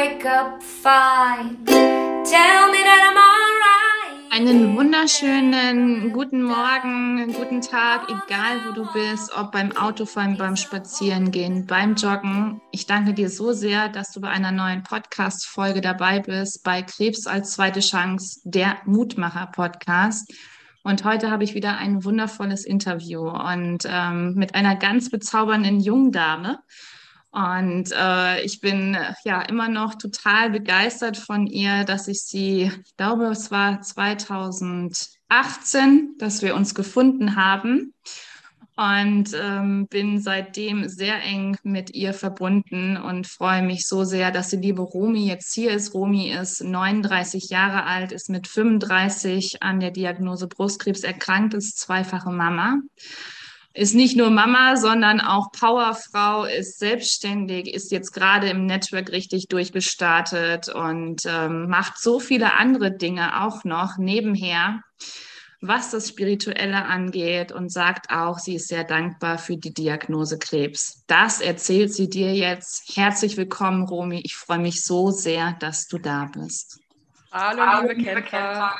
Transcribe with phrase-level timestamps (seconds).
[0.00, 1.62] wake up fine.
[1.66, 3.20] Tell me that I'm.
[4.32, 11.66] Einen wunderschönen guten Morgen, guten Tag, egal wo du bist, ob beim Autofahren, beim Spazierengehen,
[11.66, 12.62] beim Joggen.
[12.70, 17.26] Ich danke dir so sehr, dass du bei einer neuen Podcast-Folge dabei bist, bei Krebs
[17.26, 20.32] als zweite Chance, der Mutmacher-Podcast.
[20.84, 26.12] Und heute habe ich wieder ein wundervolles Interview und ähm, mit einer ganz bezaubernden jungen
[26.12, 26.60] Dame.
[27.32, 32.96] Und äh, ich bin ja immer noch total begeistert von ihr, dass ich sie, ich
[32.96, 37.94] glaube, es war 2018, dass wir uns gefunden haben.
[38.76, 44.48] Und ähm, bin seitdem sehr eng mit ihr verbunden und freue mich so sehr, dass
[44.48, 45.92] die liebe Romi jetzt hier ist.
[45.92, 52.30] Romi ist 39 Jahre alt, ist mit 35 an der Diagnose Brustkrebs erkrankt, ist zweifache
[52.30, 52.78] Mama
[53.72, 59.46] ist nicht nur Mama, sondern auch Powerfrau, ist selbstständig, ist jetzt gerade im Network richtig
[59.48, 64.82] durchgestartet und ähm, macht so viele andere Dinge auch noch nebenher,
[65.60, 71.04] was das Spirituelle angeht und sagt auch, sie ist sehr dankbar für die Diagnose Krebs.
[71.06, 72.96] Das erzählt sie dir jetzt.
[72.96, 74.20] Herzlich willkommen, Romy.
[74.24, 76.80] Ich freue mich so sehr, dass du da bist.
[77.30, 78.74] Hallo, Hallo liebe Kendra.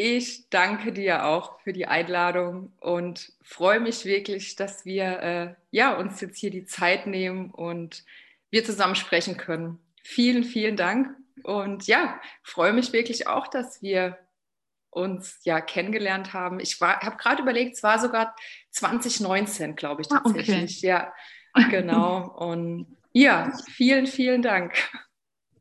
[0.00, 5.96] Ich danke dir auch für die Einladung und freue mich wirklich, dass wir äh, ja,
[5.96, 8.04] uns jetzt hier die Zeit nehmen und
[8.48, 9.80] wir zusammen sprechen können.
[10.04, 11.16] Vielen, vielen Dank.
[11.42, 14.16] Und ja, freue mich wirklich auch, dass wir
[14.90, 16.60] uns ja kennengelernt haben.
[16.60, 18.36] Ich habe gerade überlegt, es war sogar
[18.70, 20.88] 2019, glaube ich, tatsächlich.
[20.88, 21.10] Ah,
[21.54, 21.60] okay.
[21.60, 22.36] Ja, genau.
[22.36, 24.74] Und ja, vielen, vielen Dank.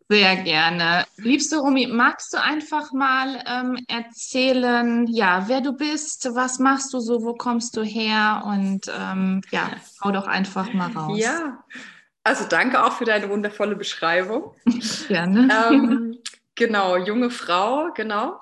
[0.10, 1.06] Sehr gerne.
[1.18, 7.00] Liebste Romy, magst du einfach mal ähm, erzählen, ja, wer du bist, was machst du
[7.00, 11.20] so, wo kommst du her und ähm, ja, hau doch einfach mal raus.
[11.20, 11.64] Ja,
[12.24, 14.56] also danke auch für deine wundervolle Beschreibung.
[15.10, 15.50] Gerne.
[15.70, 16.18] Ähm,
[16.56, 18.40] genau, junge Frau, genau.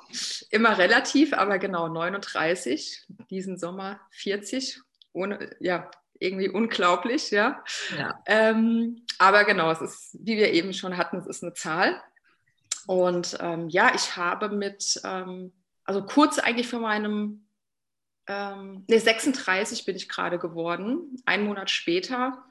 [0.52, 4.82] Immer relativ, aber genau 39, diesen Sommer 40.
[5.14, 5.90] Ohne, ja,
[6.20, 7.64] irgendwie unglaublich, ja.
[7.98, 8.22] ja.
[8.26, 12.02] Ähm, aber genau, es ist, wie wir eben schon hatten, es ist eine Zahl.
[12.88, 17.48] Und ähm, ja, ich habe mit, ähm, also kurz eigentlich vor meinem,
[18.28, 22.44] ähm, ne, 36 bin ich gerade geworden, einen Monat später,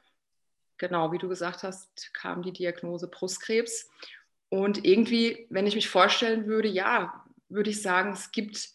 [0.79, 3.89] genau, wie du gesagt hast, kam die Diagnose Brustkrebs.
[4.49, 8.74] Und irgendwie, wenn ich mich vorstellen würde, ja, würde ich sagen, es gibt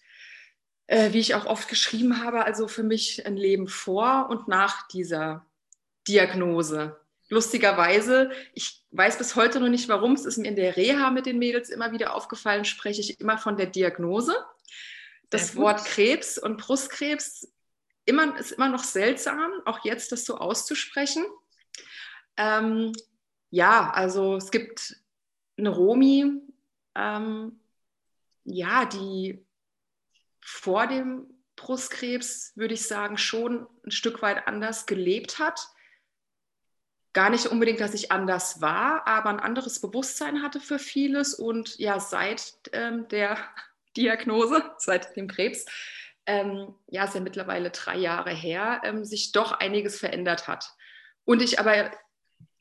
[0.89, 4.87] äh, wie ich auch oft geschrieben habe, also für mich ein Leben vor und nach
[4.87, 5.45] dieser
[6.07, 6.99] Diagnose.
[7.29, 11.27] Lustigerweise, ich weiß bis heute noch nicht warum, es ist mir in der Reha mit
[11.27, 14.35] den Mädels immer wieder aufgefallen, spreche ich immer von der Diagnose.
[15.29, 17.47] Das Wort Krebs und Brustkrebs
[18.05, 21.23] immer, ist immer noch seltsam, auch jetzt das so auszusprechen.
[22.35, 22.93] Ähm,
[23.51, 24.95] ja, also es gibt
[25.55, 26.41] eine Romi,
[26.95, 27.59] ähm,
[28.43, 29.45] ja, die
[30.41, 35.59] vor dem Brustkrebs, würde ich sagen, schon ein Stück weit anders gelebt hat.
[37.13, 41.77] Gar nicht unbedingt, dass ich anders war, aber ein anderes Bewusstsein hatte für vieles und
[41.77, 43.37] ja, seit ähm, der
[43.97, 45.65] Diagnose, seit dem Krebs,
[46.25, 50.71] ähm, ja, ist ja mittlerweile drei Jahre her, ähm, sich doch einiges verändert hat.
[51.25, 51.91] Und ich aber,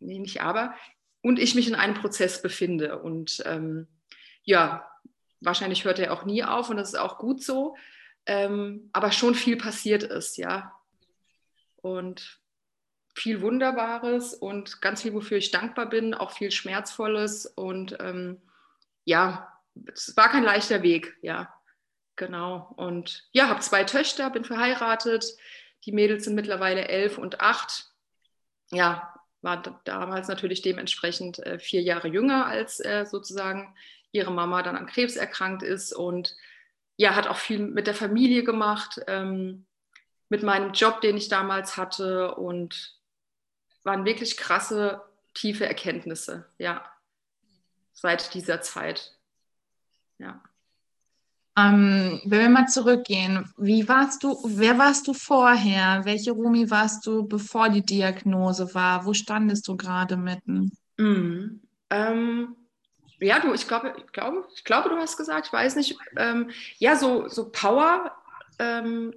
[0.00, 0.74] nee, nicht aber,
[1.20, 2.98] und ich mich in einem Prozess befinde.
[2.98, 3.86] Und ähm,
[4.42, 4.90] ja,
[5.40, 7.76] wahrscheinlich hört er auch nie auf und das ist auch gut so,
[8.26, 10.74] ähm, aber schon viel passiert ist, ja.
[11.76, 12.40] Und
[13.14, 18.40] viel Wunderbares und ganz viel, wofür ich dankbar bin, auch viel Schmerzvolles und ähm,
[19.04, 19.52] ja,
[19.92, 21.52] es war kein leichter Weg, ja,
[22.16, 22.72] genau.
[22.76, 25.36] Und ja, habe zwei Töchter, bin verheiratet,
[25.84, 27.90] die Mädels sind mittlerweile elf und acht.
[28.70, 33.74] Ja, war damals natürlich dementsprechend äh, vier Jahre jünger als äh, sozusagen
[34.12, 36.36] ihre Mama dann an Krebs erkrankt ist und
[36.96, 39.66] ja, hat auch viel mit der Familie gemacht, ähm,
[40.28, 42.98] mit meinem Job, den ich damals hatte und
[43.84, 45.02] waren wirklich krasse,
[45.34, 46.84] tiefe Erkenntnisse, ja,
[47.92, 49.16] seit dieser Zeit,
[50.18, 50.42] ja.
[51.56, 56.04] Ähm, wenn wir mal zurückgehen, wie warst du, wer warst du vorher?
[56.04, 59.04] Welche Rumi warst du, bevor die Diagnose war?
[59.04, 60.70] Wo standest du gerade mitten?
[60.98, 62.56] Mm, ähm,
[63.20, 66.50] ja, du, ich glaube, ich glaube, ich glaube, du hast gesagt, ich weiß nicht, ähm,
[66.78, 68.12] ja, so, so Power,
[68.58, 69.14] ähm,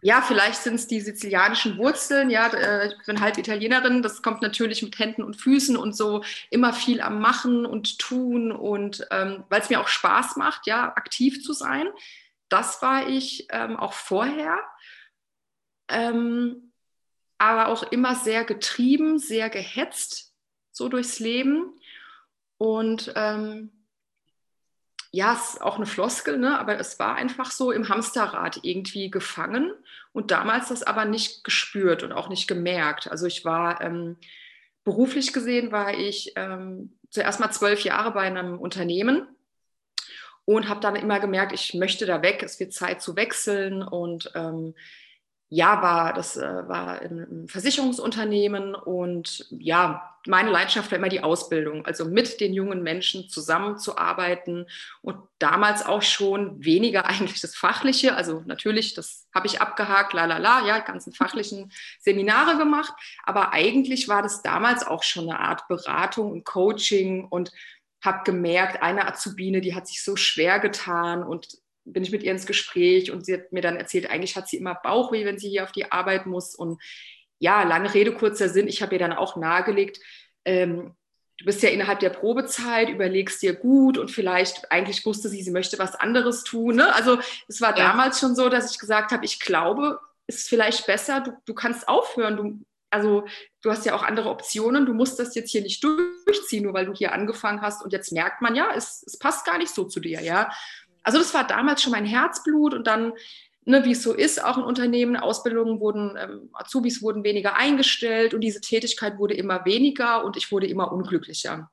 [0.00, 4.42] ja, vielleicht sind es die sizilianischen Wurzeln, ja, äh, ich bin halb Italienerin, das kommt
[4.42, 9.44] natürlich mit Händen und Füßen und so immer viel am Machen und Tun und ähm,
[9.48, 11.88] weil es mir auch Spaß macht, ja, aktiv zu sein.
[12.48, 14.58] Das war ich ähm, auch vorher,
[15.88, 16.72] ähm,
[17.38, 20.32] aber auch immer sehr getrieben, sehr gehetzt,
[20.70, 21.77] so durchs Leben
[22.58, 23.70] Und ähm,
[25.10, 26.58] ja, es ist auch eine Floskel, ne?
[26.58, 29.72] aber es war einfach so im Hamsterrad irgendwie gefangen
[30.12, 33.10] und damals das aber nicht gespürt und auch nicht gemerkt.
[33.10, 34.16] Also ich war ähm,
[34.84, 39.26] beruflich gesehen, war ich ähm, zuerst mal zwölf Jahre bei einem Unternehmen
[40.44, 44.30] und habe dann immer gemerkt, ich möchte da weg, es wird Zeit zu wechseln und
[44.34, 44.74] ähm,
[45.50, 51.86] ja, war das äh, war im Versicherungsunternehmen und ja, meine Leidenschaft war immer die Ausbildung,
[51.86, 54.66] also mit den jungen Menschen zusammenzuarbeiten
[55.00, 60.26] und damals auch schon weniger eigentlich das Fachliche, also natürlich, das habe ich abgehakt, la
[60.26, 62.92] la la, ja, ganzen fachlichen Seminare gemacht,
[63.24, 67.52] aber eigentlich war das damals auch schon eine Art Beratung und Coaching und
[68.02, 71.58] habe gemerkt, eine Azubine, die hat sich so schwer getan und
[71.92, 74.56] bin ich mit ihr ins Gespräch und sie hat mir dann erzählt, eigentlich hat sie
[74.56, 76.54] immer Bauchweh, wenn sie hier auf die Arbeit muss.
[76.54, 76.80] Und
[77.38, 80.00] ja, lange Rede, kurzer Sinn, ich habe ihr dann auch nahegelegt,
[80.44, 80.94] ähm,
[81.38, 85.52] du bist ja innerhalb der Probezeit, überlegst dir gut und vielleicht, eigentlich wusste sie, sie
[85.52, 86.76] möchte was anderes tun.
[86.76, 86.92] Ne?
[86.94, 87.88] Also es war ja.
[87.88, 91.54] damals schon so, dass ich gesagt habe, ich glaube, es ist vielleicht besser, du, du
[91.54, 92.60] kannst aufhören, du,
[92.90, 93.24] also
[93.62, 96.86] du hast ja auch andere Optionen, du musst das jetzt hier nicht durchziehen, nur weil
[96.86, 99.84] du hier angefangen hast und jetzt merkt man ja, es, es passt gar nicht so
[99.84, 100.50] zu dir, ja.
[101.02, 103.12] Also das war damals schon mein Herzblut und dann,
[103.64, 108.34] ne, wie es so ist, auch in Unternehmen, Ausbildungen wurden, ähm, Azubis wurden weniger eingestellt
[108.34, 111.70] und diese Tätigkeit wurde immer weniger und ich wurde immer unglücklicher.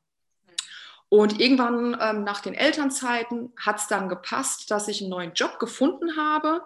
[1.10, 5.60] Und irgendwann ähm, nach den Elternzeiten hat es dann gepasst, dass ich einen neuen Job
[5.60, 6.66] gefunden habe,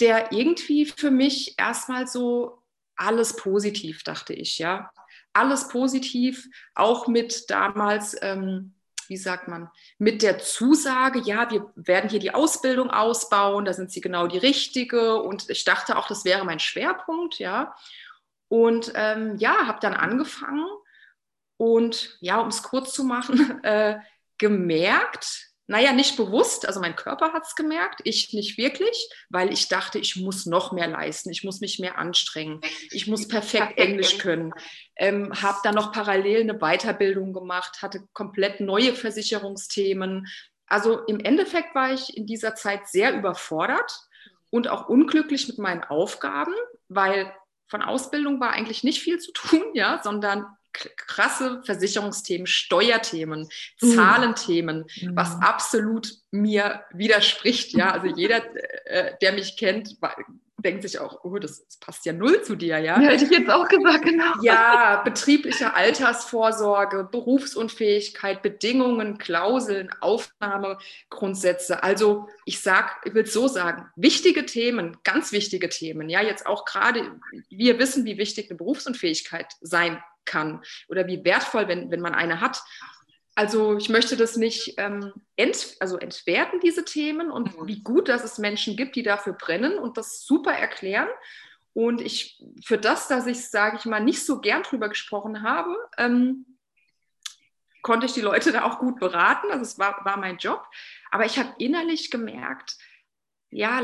[0.00, 2.62] der irgendwie für mich erstmal so
[2.96, 4.90] alles positiv, dachte ich, ja.
[5.32, 8.74] Alles positiv, auch mit damals ähm,
[9.08, 13.90] wie sagt man, mit der Zusage, ja, wir werden hier die Ausbildung ausbauen, da sind
[13.90, 15.22] sie genau die richtige.
[15.22, 17.74] Und ich dachte auch, das wäre mein Schwerpunkt, ja.
[18.48, 20.66] Und ähm, ja, habe dann angefangen
[21.56, 23.98] und ja, um es kurz zu machen, äh,
[24.38, 29.68] gemerkt, naja, nicht bewusst, also mein Körper hat es gemerkt, ich nicht wirklich, weil ich
[29.68, 34.18] dachte, ich muss noch mehr leisten, ich muss mich mehr anstrengen, ich muss perfekt Englisch
[34.18, 34.52] können.
[34.96, 40.26] Ähm, habe dann noch parallel eine Weiterbildung gemacht, hatte komplett neue Versicherungsthemen.
[40.66, 43.90] Also im Endeffekt war ich in dieser Zeit sehr überfordert
[44.50, 46.54] und auch unglücklich mit meinen Aufgaben,
[46.88, 47.32] weil
[47.68, 53.48] von Ausbildung war eigentlich nicht viel zu tun, ja, sondern krasse Versicherungsthemen, Steuerthemen,
[53.80, 53.94] mhm.
[53.94, 55.16] Zahlenthemen, mhm.
[55.16, 57.72] was absolut mir widerspricht.
[57.72, 58.42] Ja, also jeder,
[58.86, 59.96] äh, der mich kennt,
[60.64, 63.00] denkt sich auch, oh, das, das, passt ja null zu dir, ja.
[63.00, 64.32] Ja, hätte ich jetzt auch gesagt, genau.
[64.42, 71.82] Ja, betriebliche Altersvorsorge, Berufsunfähigkeit, Bedingungen, Klauseln, Aufnahmegrundsätze.
[71.82, 76.08] Also ich sag, ich will es so sagen, wichtige Themen, ganz wichtige Themen.
[76.08, 77.20] Ja, jetzt auch gerade,
[77.50, 82.40] wir wissen, wie wichtig eine Berufsunfähigkeit sein kann oder wie wertvoll, wenn, wenn man eine
[82.40, 82.62] hat.
[83.34, 87.66] Also ich möchte das nicht ähm, ent, also entwerten, diese Themen und mhm.
[87.66, 91.08] wie gut, dass es Menschen gibt, die dafür brennen und das super erklären.
[91.72, 95.76] Und ich für das, dass ich, sage ich mal, nicht so gern drüber gesprochen habe,
[95.98, 96.46] ähm,
[97.82, 99.50] konnte ich die Leute da auch gut beraten.
[99.50, 100.64] Also es war, war mein Job.
[101.10, 102.78] Aber ich habe innerlich gemerkt,
[103.50, 103.82] ja,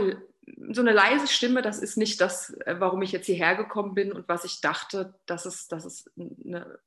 [0.72, 4.12] so eine leise Stimme, das ist nicht das, äh, warum ich jetzt hierher gekommen bin
[4.12, 6.78] und was ich dachte, dass es, dass es eine,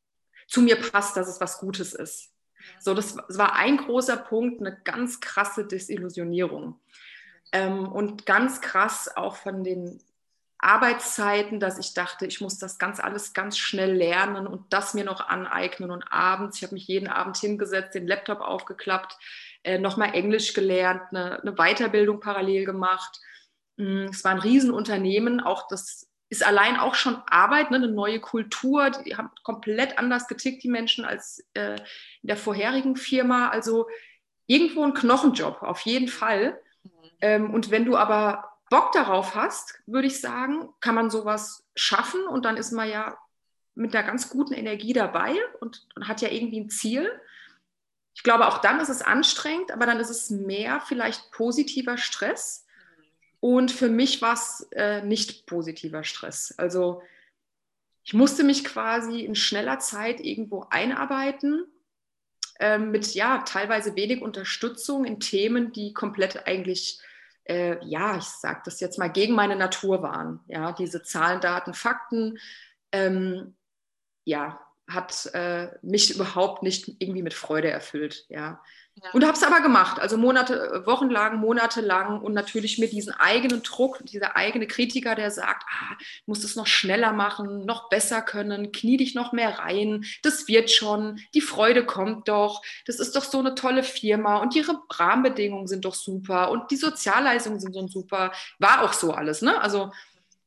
[0.48, 2.33] zu mir passt, dass es was Gutes ist.
[2.80, 6.80] So, das, war ein großer Punkt, eine ganz krasse Desillusionierung.
[7.52, 10.02] Ähm, und ganz krass auch von den
[10.58, 15.04] Arbeitszeiten, dass ich dachte, ich muss das ganz alles ganz schnell lernen und das mir
[15.04, 15.92] noch aneignen.
[15.92, 19.18] Und abends, ich habe mich jeden Abend hingesetzt, den Laptop aufgeklappt,
[19.64, 23.20] äh, nochmal Englisch gelernt, eine, eine Weiterbildung parallel gemacht
[23.78, 28.20] Mm, es war ein Riesenunternehmen, auch das ist allein auch schon Arbeit, ne, eine neue
[28.20, 28.90] Kultur.
[28.90, 33.50] Die haben komplett anders getickt, die Menschen, als äh, in der vorherigen Firma.
[33.50, 33.88] Also
[34.48, 36.60] irgendwo ein Knochenjob, auf jeden Fall.
[36.82, 36.90] Mhm.
[37.22, 42.26] Ähm, und wenn du aber Bock darauf hast, würde ich sagen, kann man sowas schaffen
[42.26, 43.16] und dann ist man ja
[43.76, 47.12] mit einer ganz guten Energie dabei und, und hat ja irgendwie ein Ziel.
[48.16, 52.66] Ich glaube, auch dann ist es anstrengend, aber dann ist es mehr vielleicht positiver Stress
[53.44, 56.56] und für mich war es äh, nicht positiver Stress.
[56.58, 57.02] Also
[58.02, 61.66] ich musste mich quasi in schneller Zeit irgendwo einarbeiten
[62.62, 67.02] äh, mit ja teilweise wenig Unterstützung in Themen, die komplett eigentlich
[67.44, 70.40] äh, ja ich sage das jetzt mal gegen meine Natur waren.
[70.48, 72.40] Ja diese Zahlen, Daten, Fakten.
[72.94, 73.58] Ähm,
[74.24, 74.58] ja
[74.90, 78.64] hat äh, mich überhaupt nicht irgendwie mit Freude erfüllt, ja.
[79.02, 79.10] Ja.
[79.12, 83.64] Und habe es aber gemacht, also Monate, äh, wochenlang, monatelang und natürlich mit diesem eigenen
[83.64, 85.96] Druck, dieser eigene Kritiker, der sagt, ah,
[86.28, 90.70] musst es noch schneller machen, noch besser können, knie dich noch mehr rein, das wird
[90.70, 95.68] schon, die Freude kommt doch, das ist doch so eine tolle Firma und ihre Rahmenbedingungen
[95.68, 99.60] sind doch super und die Sozialleistungen sind so super, war auch so alles, ne?
[99.60, 99.92] Also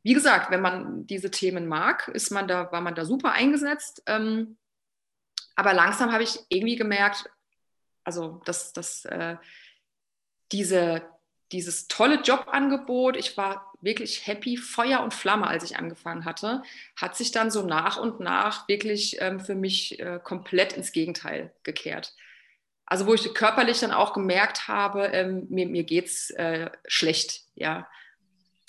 [0.04, 4.04] wie gesagt, wenn man diese Themen mag, ist man da, war man da super eingesetzt.
[4.06, 4.56] Ähm,
[5.56, 7.28] aber langsam habe ich irgendwie gemerkt,
[8.06, 9.36] also dass, dass äh,
[10.52, 11.02] diese,
[11.52, 16.62] dieses tolle Jobangebot, ich war wirklich happy, Feuer und Flamme, als ich angefangen hatte,
[16.96, 21.52] hat sich dann so nach und nach wirklich ähm, für mich äh, komplett ins Gegenteil
[21.62, 22.14] gekehrt.
[22.86, 27.42] Also wo ich körperlich dann auch gemerkt habe, ähm, mir, mir geht es äh, schlecht,
[27.54, 27.88] ja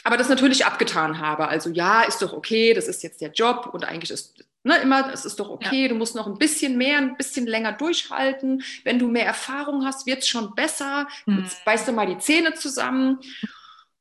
[0.08, 1.50] aber das natürlich abgetan habe.
[1.50, 5.11] Also ja, ist doch okay, das ist jetzt der Job und eigentlich ist ne, immer,
[5.13, 5.87] es ist doch okay, ja.
[5.87, 8.63] du musst noch ein bisschen mehr, ein bisschen länger durchhalten.
[8.83, 11.07] Wenn du mehr Erfahrung hast, wird es schon besser.
[11.25, 11.39] Mhm.
[11.43, 13.19] Jetzt beißt du mal die Zähne zusammen.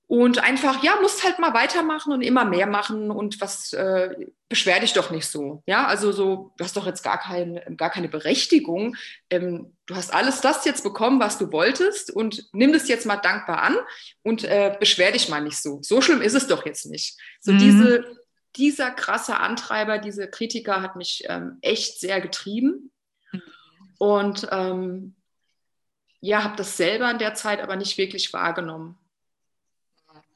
[0.08, 4.14] Und einfach, ja, musst halt mal weitermachen und immer mehr machen und was, äh,
[4.48, 5.64] beschwer dich doch nicht so.
[5.66, 8.96] Ja, also so, du hast doch jetzt gar, kein, gar keine Berechtigung.
[9.30, 13.16] Ähm, du hast alles das jetzt bekommen, was du wolltest und nimm das jetzt mal
[13.16, 13.76] dankbar an
[14.22, 15.80] und äh, beschwer dich mal nicht so.
[15.82, 17.18] So schlimm ist es doch jetzt nicht.
[17.40, 17.58] So mhm.
[17.58, 18.16] diese,
[18.56, 22.90] dieser krasse Antreiber, diese Kritiker hat mich ähm, echt sehr getrieben.
[23.98, 25.14] Und ähm,
[26.20, 28.98] ja, habe das selber in der Zeit aber nicht wirklich wahrgenommen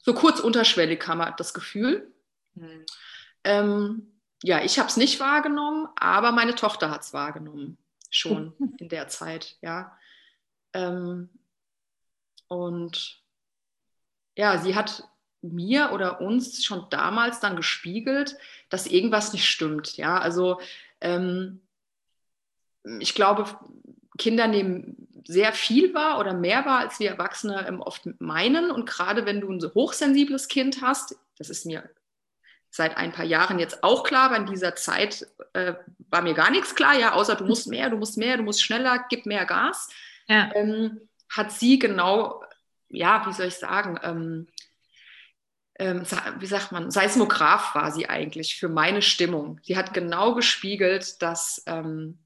[0.02, 2.12] so kurz unterschwellig kam man das Gefühl.
[2.54, 2.86] Mhm.
[3.44, 7.78] Ähm, ja, ich habe es nicht wahrgenommen, aber meine Tochter hat es wahrgenommen,
[8.10, 9.96] schon in der Zeit, ja.
[10.72, 11.30] Ähm,
[12.48, 13.22] und
[14.36, 15.04] ja, sie hat
[15.42, 18.37] mir oder uns schon damals dann gespiegelt,
[18.68, 20.18] dass irgendwas nicht stimmt, ja.
[20.18, 20.61] Also
[21.00, 21.61] ähm,
[22.99, 23.47] ich glaube,
[24.18, 28.70] Kinder nehmen sehr viel wahr oder mehr wahr, als wir Erwachsene ähm, oft meinen.
[28.70, 31.88] Und gerade wenn du ein so hochsensibles Kind hast, das ist mir
[32.70, 35.75] seit ein paar Jahren jetzt auch klar, aber in dieser Zeit äh,
[36.09, 38.62] war mir gar nichts klar, ja, außer du musst mehr, du musst mehr, du musst
[38.62, 39.88] schneller, gib mehr Gas.
[40.28, 40.50] Ja.
[40.54, 42.42] Ähm, hat sie genau,
[42.88, 43.99] ja, wie soll ich sagen,
[45.80, 46.02] ähm,
[46.38, 49.58] wie sagt man, Seismograph war sie eigentlich für meine Stimmung.
[49.62, 52.18] Sie hat genau gespiegelt, dass ähm,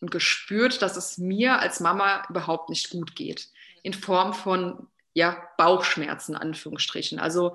[0.00, 3.48] und gespürt, dass es mir als Mama überhaupt nicht gut geht.
[3.82, 7.18] In Form von ja, Bauchschmerzen, Anführungsstrichen.
[7.18, 7.54] Also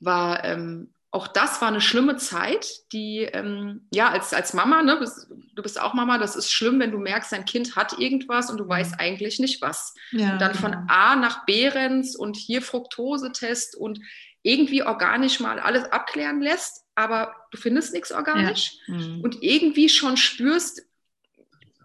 [0.00, 4.96] war ähm, auch das war eine schlimme Zeit, die, ähm, ja, als, als Mama, ne,
[4.96, 8.50] bist, du bist auch Mama, das ist schlimm, wenn du merkst, dein Kind hat irgendwas
[8.50, 9.94] und du weißt eigentlich nicht was.
[10.10, 10.84] Ja, und dann von genau.
[10.88, 14.00] A nach B rennst und hier Fructosetest und
[14.44, 18.94] irgendwie organisch mal alles abklären lässt, aber du findest nichts organisch ja.
[18.94, 19.20] mhm.
[19.22, 20.82] und irgendwie schon spürst,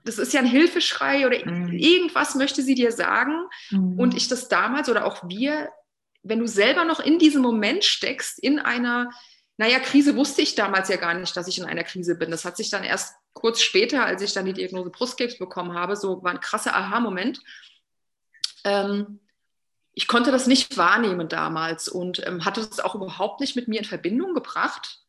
[0.04, 1.72] das ist ja ein Hilfeschrei oder mhm.
[1.72, 3.46] irgendwas möchte sie dir sagen.
[3.72, 3.98] Mhm.
[3.98, 5.70] Und ich das damals oder auch wir,
[6.22, 9.10] wenn du selber noch in diesem Moment steckst, in einer,
[9.58, 12.30] naja, Krise wusste ich damals ja gar nicht, dass ich in einer Krise bin.
[12.30, 15.96] Das hat sich dann erst kurz später, als ich dann die Diagnose Brustkrebs bekommen habe,
[15.96, 17.40] so war ein krasser Aha-Moment.
[18.66, 19.22] Ähm,
[19.94, 23.80] ich konnte das nicht wahrnehmen damals und ähm, hatte es auch überhaupt nicht mit mir
[23.80, 25.00] in Verbindung gebracht.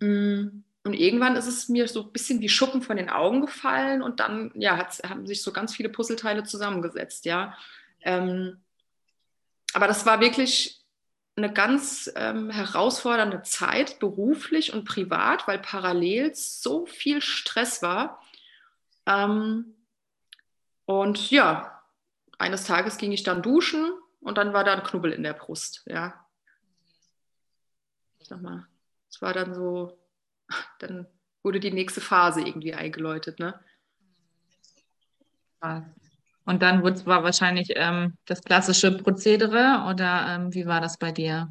[0.00, 0.64] Mhm.
[0.84, 4.20] Und irgendwann ist es mir so ein bisschen wie Schuppen von den Augen gefallen und
[4.20, 7.56] dann ja, haben sich so ganz viele Puzzleteile zusammengesetzt, ja.
[8.02, 8.58] Ähm,
[9.72, 10.80] aber das war wirklich
[11.36, 18.22] eine ganz ähm, herausfordernde Zeit, beruflich und privat, weil parallel so viel Stress war.
[19.06, 19.74] Ähm,
[20.86, 21.75] und ja,
[22.38, 25.82] eines Tages ging ich dann duschen und dann war da ein Knubbel in der Brust,
[25.86, 26.26] ja.
[28.18, 28.66] Ich sag mal,
[29.08, 29.98] es war dann so
[30.78, 31.06] dann
[31.42, 33.38] wurde die nächste Phase irgendwie eingeläutet.
[33.38, 33.58] Ne?
[36.44, 41.50] Und dann war wahrscheinlich ähm, das klassische Prozedere oder ähm, wie war das bei dir?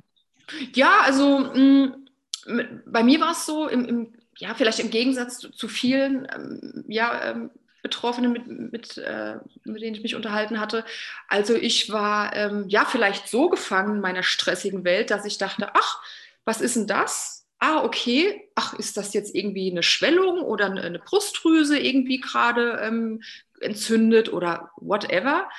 [0.74, 1.98] Ja, also mh,
[2.46, 6.28] mm, bei mir war es so, im, im, ja, vielleicht im Gegensatz zu, zu vielen
[6.34, 7.52] ähm, ja, ähm,
[7.86, 10.84] Betroffenen, mit, mit, äh, mit denen ich mich unterhalten hatte.
[11.28, 15.70] Also ich war ähm, ja vielleicht so gefangen in meiner stressigen Welt, dass ich dachte,
[15.74, 16.02] ach,
[16.44, 17.46] was ist denn das?
[17.60, 23.22] ah, okay, ach, ist das jetzt irgendwie eine Schwellung oder eine Brustdrüse irgendwie gerade ähm,
[23.62, 25.50] entzündet oder whatever.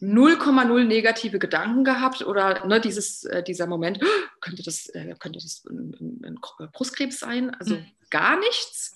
[0.00, 0.88] 0,0 mhm.
[0.88, 4.00] negative Gedanken gehabt oder ne, dieses, äh, dieser Moment,
[4.40, 7.54] könnte das, äh, könnte das ein, ein, ein, Brustkrebs sein?
[7.54, 7.86] Also mhm.
[8.10, 8.94] gar nichts.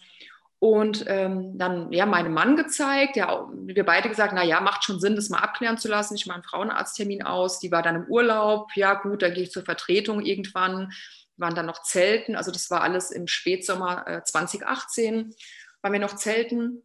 [0.62, 5.00] Und ähm, dann ja meinem Mann gezeigt, ja, wir beide gesagt, na ja, macht schon
[5.00, 6.14] Sinn, das mal abklären zu lassen.
[6.14, 9.50] Ich mache einen Frauenarzttermin aus, die war dann im Urlaub, ja gut, dann gehe ich
[9.50, 10.92] zur Vertretung irgendwann
[11.36, 15.34] waren dann noch Zelten, also das war alles im Spätsommer äh, 2018,
[15.82, 16.82] waren wir noch Zelten.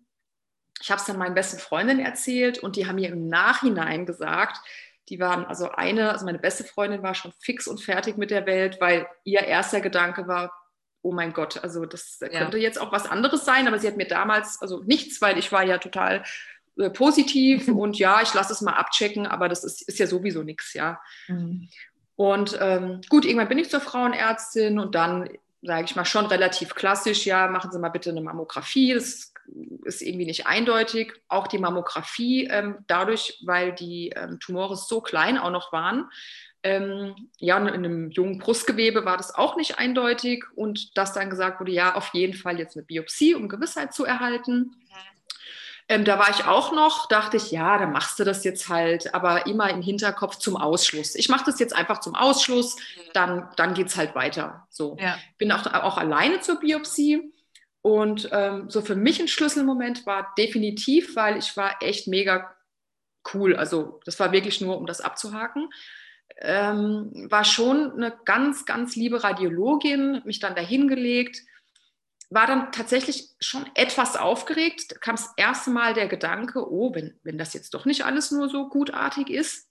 [0.81, 4.57] Ich habe es dann meinen besten Freundinnen erzählt und die haben mir im Nachhinein gesagt,
[5.10, 8.46] die waren, also eine, also meine beste Freundin war schon fix und fertig mit der
[8.46, 10.51] Welt, weil ihr erster Gedanke war,
[11.08, 12.28] oh mein Gott, also das ja.
[12.28, 15.54] könnte jetzt auch was anderes sein, aber sie hat mir damals, also nichts, weil ich
[15.54, 16.24] war ja total
[16.78, 20.44] äh, positiv und ja, ich lasse es mal abchecken, aber das ist, ist ja sowieso
[20.44, 21.00] nichts, ja.
[21.28, 21.70] Mhm.
[22.18, 25.30] Und ähm, gut, irgendwann bin ich zur Frauenärztin und dann
[25.62, 28.94] sage ich mal schon relativ klassisch, ja, machen Sie mal bitte eine Mammographie.
[28.94, 29.34] Das
[29.86, 31.14] ist irgendwie nicht eindeutig.
[31.28, 36.10] Auch die Mammographie, ähm, dadurch, weil die ähm, Tumore so klein auch noch waren,
[36.67, 41.62] ähm, ja, in einem jungen Brustgewebe war das auch nicht eindeutig und dass dann gesagt
[41.62, 44.75] wurde, ja, auf jeden Fall jetzt eine Biopsie, um Gewissheit zu erhalten.
[45.89, 49.13] Ähm, da war ich auch noch, dachte ich, ja, dann machst du das jetzt halt,
[49.13, 51.15] aber immer im Hinterkopf zum Ausschluss.
[51.15, 52.75] Ich mache das jetzt einfach zum Ausschluss,
[53.13, 54.67] dann, dann geht es halt weiter.
[54.69, 54.97] So.
[55.00, 55.17] Ja.
[55.38, 57.31] Bin auch, auch alleine zur Biopsie.
[57.81, 62.53] Und ähm, so für mich ein Schlüsselmoment war definitiv, weil ich war echt mega
[63.33, 63.55] cool.
[63.55, 65.69] Also das war wirklich nur, um das abzuhaken.
[66.39, 71.41] Ähm, war schon eine ganz, ganz liebe Radiologin, mich dann dahingelegt
[72.29, 74.91] war dann tatsächlich schon etwas aufgeregt.
[74.91, 78.32] Da kam das erste Mal der Gedanke, oh, wenn, wenn das jetzt doch nicht alles
[78.32, 79.70] nur so gutartig ist.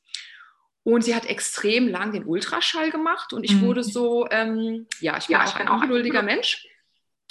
[0.83, 3.63] Und sie hat extrem lang den Ultraschall gemacht und ich mhm.
[3.63, 6.65] wurde so, ähm, ja, ich bin ja, auch ein ungeduldiger Mensch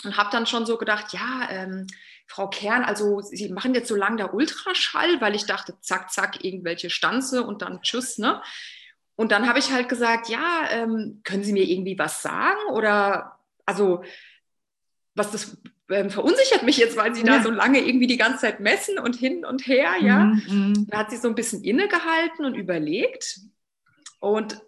[0.03, 1.87] und habe dann schon so gedacht, ja, ähm,
[2.27, 6.43] Frau Kern, also Sie machen jetzt so lange der Ultraschall, weil ich dachte, zack, zack,
[6.43, 8.41] irgendwelche Stanze und dann tschüss, ne?
[9.15, 12.59] Und dann habe ich halt gesagt, ja, ähm, können Sie mir irgendwie was sagen?
[12.71, 14.03] Oder also
[15.15, 15.57] was das
[15.89, 17.37] ähm, verunsichert mich jetzt, weil sie ja.
[17.37, 20.25] da so lange irgendwie die ganze Zeit messen und hin und her, ja.
[20.25, 20.87] Mhm, mhm.
[20.89, 23.39] Da hat sie so ein bisschen innegehalten und überlegt.
[24.19, 24.61] Und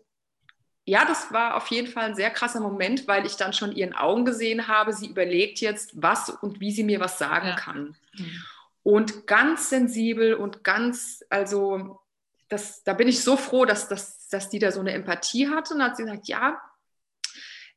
[0.86, 3.94] ja, das war auf jeden Fall ein sehr krasser Moment, weil ich dann schon ihren
[3.94, 7.56] Augen gesehen habe, sie überlegt jetzt, was und wie sie mir was sagen ja.
[7.56, 7.96] kann.
[8.16, 8.44] Mhm.
[8.84, 12.00] Und ganz sensibel und ganz, also
[12.48, 15.74] das, da bin ich so froh, dass, dass, dass die da so eine Empathie hatte.
[15.74, 16.62] Und hat sie gesagt, ja,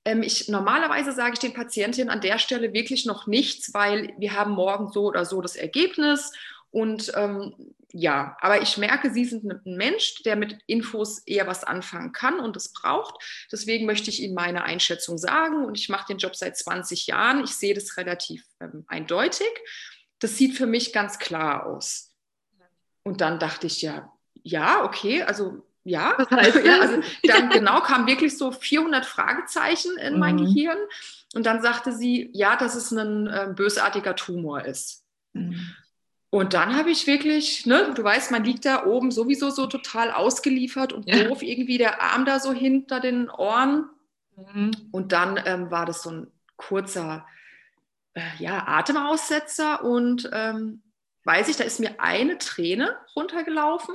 [0.04, 4.33] ähm, ich, normalerweise sage ich den Patientinnen an der Stelle wirklich noch nichts, weil wir
[4.35, 6.33] haben morgen so oder so das Ergebnis.
[6.71, 7.55] Und ähm,
[7.92, 12.38] ja, aber ich merke, Sie sind ein Mensch, der mit Infos eher was anfangen kann
[12.38, 13.46] und es braucht.
[13.51, 15.64] Deswegen möchte ich Ihnen meine Einschätzung sagen.
[15.64, 17.42] Und ich mache den Job seit 20 Jahren.
[17.42, 19.51] Ich sehe das relativ ähm, eindeutig.
[20.20, 22.14] Das sieht für mich ganz klar aus.
[23.03, 27.81] Und dann dachte ich ja, ja, okay, also ja, das heißt, ja, also dann genau
[27.81, 30.47] kam wirklich so 400 Fragezeichen in mein mhm.
[30.47, 30.79] Gehirn
[31.35, 35.05] und dann sagte sie, ja, dass es ein äh, bösartiger Tumor ist.
[35.33, 35.75] Mhm.
[36.31, 40.12] Und dann habe ich wirklich, ne, du weißt, man liegt da oben sowieso so total
[40.12, 41.25] ausgeliefert und ja.
[41.25, 43.88] doof, irgendwie der Arm da so hinter den Ohren.
[44.37, 44.71] Mhm.
[44.93, 47.27] Und dann ähm, war das so ein kurzer
[48.14, 50.83] äh, ja, Atemaussetzer und ähm,
[51.25, 53.95] weiß ich, da ist mir eine Träne runtergelaufen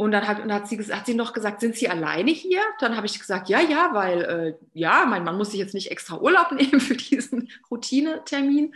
[0.00, 2.62] und dann hat, und hat, sie, hat sie noch gesagt, sind Sie alleine hier?
[2.78, 5.90] Dann habe ich gesagt, ja, ja, weil äh, ja, mein Mann muss sich jetzt nicht
[5.90, 8.74] extra Urlaub nehmen für diesen Routinetermin.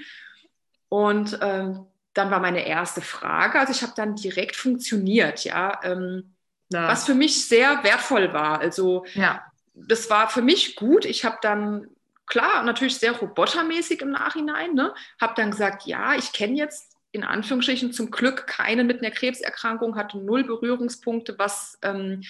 [0.91, 6.35] Und ähm, dann war meine erste Frage, also ich habe dann direkt funktioniert, ja, ähm,
[6.69, 8.61] ja, was für mich sehr wertvoll war.
[8.61, 9.43] Also ja.
[9.73, 11.07] das war für mich gut.
[11.07, 11.87] Ich habe dann
[12.27, 17.23] klar natürlich sehr robotermäßig im Nachhinein, ne, habe dann gesagt, ja, ich kenne jetzt in
[17.23, 21.39] Anführungsstrichen zum Glück keine mit einer Krebserkrankung, hatte null Berührungspunkte.
[21.39, 22.25] Was, ähm,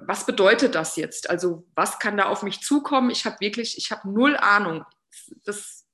[0.00, 1.30] was bedeutet das jetzt?
[1.30, 3.10] Also was kann da auf mich zukommen?
[3.10, 4.84] Ich habe wirklich, ich habe null Ahnung.
[5.44, 5.86] Das,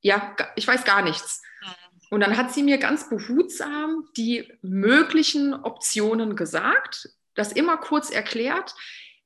[0.00, 1.40] ja, ich weiß gar nichts.
[2.10, 8.74] Und dann hat sie mir ganz behutsam die möglichen Optionen gesagt, das immer kurz erklärt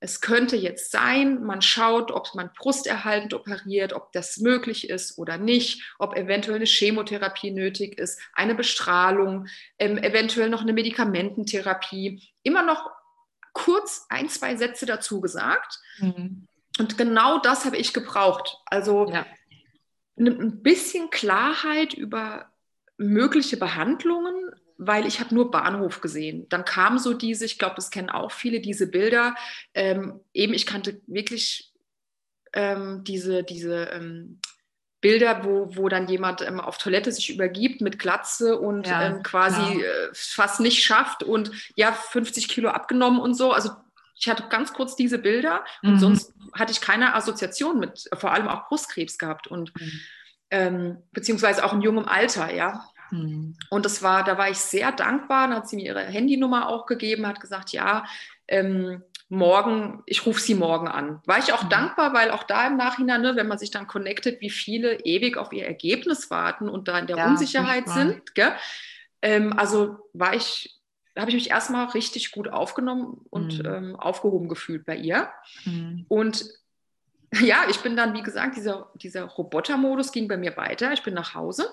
[0.06, 5.36] es könnte jetzt sein, man schaut, ob man brusterhaltend operiert, ob das möglich ist oder
[5.36, 9.48] nicht, ob eventuell eine Chemotherapie nötig ist, eine Bestrahlung,
[9.80, 12.22] ähm, eventuell noch eine Medikamententherapie.
[12.44, 12.88] Immer noch
[13.52, 15.80] kurz ein, zwei Sätze dazu gesagt.
[15.98, 16.46] Mhm.
[16.78, 18.58] Und genau das habe ich gebraucht.
[18.66, 19.26] Also ja.
[20.16, 22.52] ein bisschen Klarheit über
[22.96, 26.48] mögliche Behandlungen, weil ich habe nur Bahnhof gesehen.
[26.48, 29.34] Dann kamen so diese, ich glaube, das kennen auch viele, diese Bilder.
[29.74, 31.72] Ähm, eben, ich kannte wirklich
[32.52, 34.40] ähm, diese, diese ähm,
[35.00, 39.22] Bilder, wo, wo dann jemand ähm, auf Toilette sich übergibt mit Glatze und ja, ähm,
[39.22, 43.52] quasi äh, fast nicht schafft und ja, 50 Kilo abgenommen und so.
[43.52, 43.70] Also
[44.18, 45.98] ich hatte ganz kurz diese Bilder und mhm.
[45.98, 50.00] sonst hatte ich keine Assoziation mit, vor allem auch Brustkrebs gehabt und mhm.
[50.50, 52.88] ähm, beziehungsweise auch in jungem Alter, ja.
[53.10, 53.56] Mhm.
[53.70, 55.48] Und das war, da war ich sehr dankbar.
[55.48, 58.04] Dann hat sie mir ihre Handynummer auch gegeben, hat gesagt, ja,
[58.48, 61.20] ähm, morgen, ich rufe sie morgen an.
[61.26, 61.68] War ich auch Mhm.
[61.70, 65.36] dankbar, weil auch da im Nachhinein, ne, wenn man sich dann connectet, wie viele ewig
[65.36, 68.22] auf ihr Ergebnis warten und da in der Ja, Unsicherheit sind.
[69.22, 70.78] Ähm, also war ich,
[71.18, 73.66] habe ich mich erstmal richtig gut aufgenommen und Mhm.
[73.66, 75.28] ähm, aufgehoben gefühlt bei ihr.
[75.64, 76.04] Mhm.
[76.08, 76.44] Und
[77.32, 80.92] ja, ich bin dann, wie gesagt, dieser, dieser Robotermodus ging bei mir weiter.
[80.92, 81.68] Ich bin nach Hause.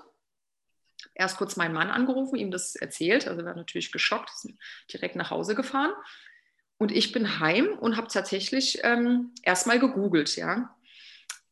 [1.16, 3.28] Erst kurz meinen Mann angerufen, ihm das erzählt.
[3.28, 4.50] Also er war natürlich geschockt, ist
[4.92, 5.92] direkt nach Hause gefahren.
[6.78, 10.76] Und ich bin heim und habe tatsächlich ähm, erstmal gegoogelt, ja.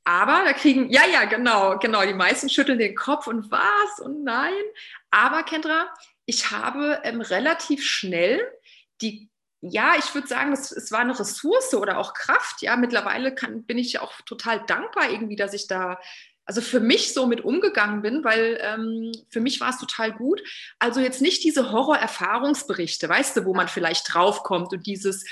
[0.03, 4.23] Aber da kriegen, ja, ja, genau, genau, die meisten schütteln den Kopf und was und
[4.23, 4.51] nein.
[5.11, 5.93] Aber Kendra,
[6.25, 8.41] ich habe ähm, relativ schnell
[9.01, 9.29] die,
[9.61, 12.75] ja, ich würde sagen, es, es war eine Ressource oder auch Kraft, ja.
[12.75, 15.99] Mittlerweile kann, bin ich auch total dankbar irgendwie, dass ich da,
[16.45, 20.41] also für mich so mit umgegangen bin, weil ähm, für mich war es total gut.
[20.79, 25.25] Also jetzt nicht diese Horror-Erfahrungsberichte, weißt du, wo man vielleicht draufkommt und dieses,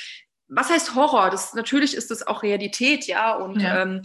[0.48, 1.30] was heißt Horror?
[1.30, 3.82] Das, natürlich ist das auch Realität, ja, und Ja.
[3.84, 4.04] ähm,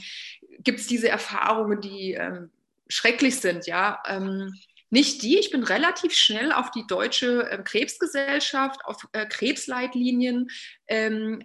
[0.60, 2.50] gibt es diese Erfahrungen, die ähm,
[2.88, 4.02] schrecklich sind, ja.
[4.06, 4.54] Ähm,
[4.90, 10.50] nicht die, ich bin relativ schnell auf die Deutsche äh, Krebsgesellschaft, auf äh, Krebsleitlinien,
[10.86, 11.42] ähm,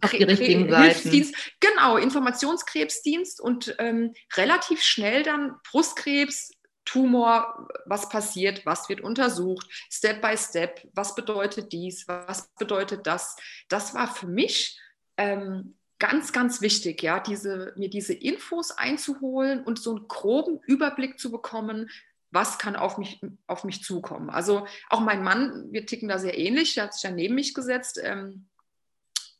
[0.00, 1.32] Auf die richtigen Seiten.
[1.60, 6.50] Genau, Informationskrebsdienst und ähm, relativ schnell dann Brustkrebs,
[6.84, 13.36] Tumor, was passiert, was wird untersucht, Step by Step, was bedeutet dies, was bedeutet das.
[13.68, 14.80] Das war für mich
[15.16, 21.18] ähm, ganz, ganz wichtig, ja, diese, mir diese Infos einzuholen und so einen groben Überblick
[21.18, 21.90] zu bekommen,
[22.30, 24.30] was kann auf mich, auf mich zukommen.
[24.30, 27.54] Also auch mein Mann, wir ticken da sehr ähnlich, der hat sich ja neben mich
[27.54, 27.98] gesetzt.
[28.02, 28.46] Ähm,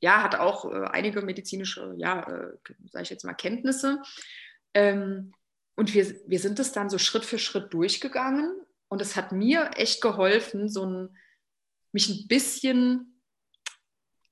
[0.00, 2.56] ja, hat auch äh, einige medizinische, ja, äh,
[2.90, 4.02] sage ich jetzt mal, Kenntnisse.
[4.74, 5.32] Ähm,
[5.74, 8.54] und wir, wir sind das dann so Schritt für Schritt durchgegangen.
[8.88, 11.16] Und es hat mir echt geholfen, so ein,
[11.92, 13.20] mich ein bisschen,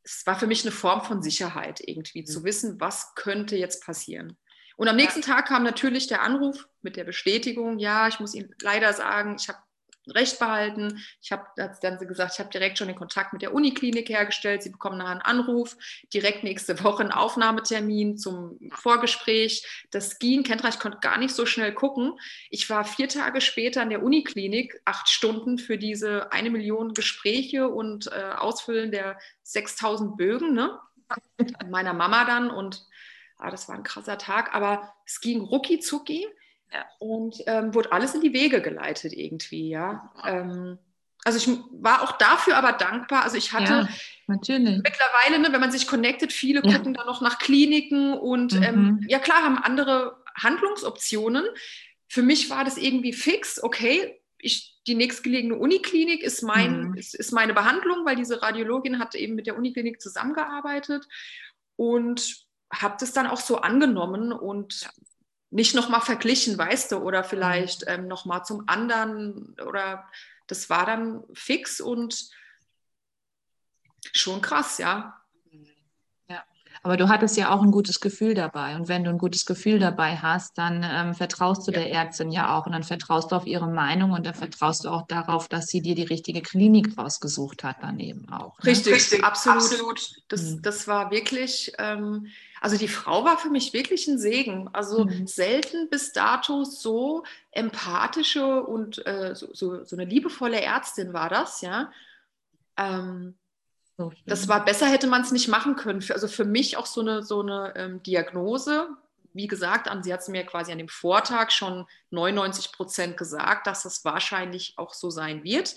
[0.02, 2.26] es war für mich eine Form von Sicherheit irgendwie, Mhm.
[2.26, 4.36] zu wissen, was könnte jetzt passieren.
[4.76, 8.54] Und am nächsten Tag kam natürlich der Anruf mit der Bestätigung, ja, ich muss Ihnen
[8.60, 9.58] leider sagen, ich habe
[10.08, 11.02] Recht behalten.
[11.22, 14.62] Ich habe dann so gesagt, ich habe direkt schon den Kontakt mit der Uniklinik hergestellt.
[14.62, 15.76] Sie bekommen nachher einen Anruf,
[16.12, 19.66] direkt nächste Woche einen Aufnahmetermin zum Vorgespräch.
[19.90, 22.18] Das ging, Kendra, ich konnte gar nicht so schnell gucken.
[22.50, 27.68] Ich war vier Tage später in der Uniklinik, acht Stunden für diese eine Million Gespräche
[27.68, 30.78] und äh, Ausfüllen der 6000 Bögen, ne?
[31.38, 32.86] Mit meiner Mama dann und
[33.38, 36.26] ah, das war ein krasser Tag, aber es ging rucki zucki.
[36.72, 36.84] Ja.
[36.98, 40.12] Und ähm, wurde alles in die Wege geleitet irgendwie, ja.
[40.24, 40.78] Ähm,
[41.24, 43.22] also ich war auch dafür aber dankbar.
[43.22, 43.88] Also ich hatte Ja,
[44.26, 46.72] mittlerweile, ne, wenn man sich connectet, viele Ja.
[46.76, 48.62] gucken dann noch nach Kliniken und Mhm.
[48.62, 51.44] ähm, ja klar, haben andere Handlungsoptionen.
[52.08, 56.94] Für mich war das irgendwie fix, okay, ich, die nächstgelegene Uniklinik ist, mein, Mhm.
[56.94, 61.06] ist, ist meine Behandlung, weil diese Radiologin hat eben mit der Uniklinik zusammengearbeitet
[61.76, 62.36] und
[62.72, 64.86] habe das dann auch so angenommen und
[65.54, 70.04] nicht nochmal verglichen, weißt du, oder vielleicht ähm, nochmal zum anderen oder
[70.48, 72.28] das war dann fix und
[74.12, 75.23] schon krass, ja.
[76.84, 78.76] Aber du hattest ja auch ein gutes Gefühl dabei.
[78.76, 81.78] Und wenn du ein gutes Gefühl dabei hast, dann ähm, vertraust du Ja.
[81.80, 82.66] der Ärztin ja auch.
[82.66, 85.80] Und dann vertraust du auf ihre Meinung und dann vertraust du auch darauf, dass sie
[85.80, 88.58] dir die richtige Klinik rausgesucht hat, dann eben auch.
[88.62, 88.70] Ne?
[88.72, 89.98] Richtig, absolut.
[90.28, 90.62] Das, Mhm.
[90.62, 92.26] das war wirklich, ähm,
[92.60, 94.68] also die Frau war für mich wirklich ein Segen.
[94.74, 95.26] Also Mhm.
[95.26, 101.62] selten bis dato so empathische und äh, so, so, so eine liebevolle Ärztin war das,
[101.62, 101.90] ja.
[102.76, 103.36] Ähm,
[103.96, 106.02] So das war besser, hätte man es nicht machen können.
[106.02, 108.88] Für, also für mich auch so eine, so eine ähm, Diagnose.
[109.32, 113.66] Wie gesagt, an, sie hat es mir quasi an dem Vortag schon 99 Prozent gesagt,
[113.66, 115.74] dass das wahrscheinlich auch so sein wird.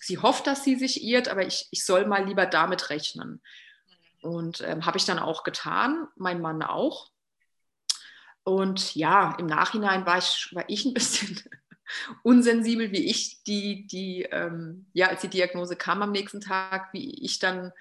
[0.00, 3.40] Sie hofft, dass sie sich irrt, aber ich, ich soll mal lieber damit rechnen.
[4.22, 7.10] Und ähm, habe ich dann auch getan, mein Mann auch.
[8.44, 11.40] Und ja, im Nachhinein war ich, war ich ein bisschen
[12.22, 17.10] unsensibel, wie ich die, die ähm, ja, als die Diagnose kam am nächsten Tag, wie
[17.24, 17.72] ich dann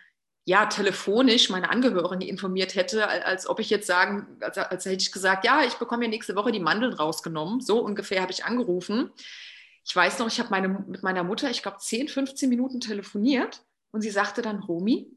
[0.45, 5.11] ja telefonisch meine Angehörigen informiert hätte, als, ob ich jetzt sagen, als, als hätte ich
[5.11, 7.61] gesagt, ja, ich bekomme ja nächste Woche die Mandeln rausgenommen.
[7.61, 9.11] So ungefähr habe ich angerufen.
[9.85, 13.63] Ich weiß noch, ich habe meine, mit meiner Mutter, ich glaube, 10, 15 Minuten telefoniert
[13.91, 15.15] und sie sagte dann, Romi,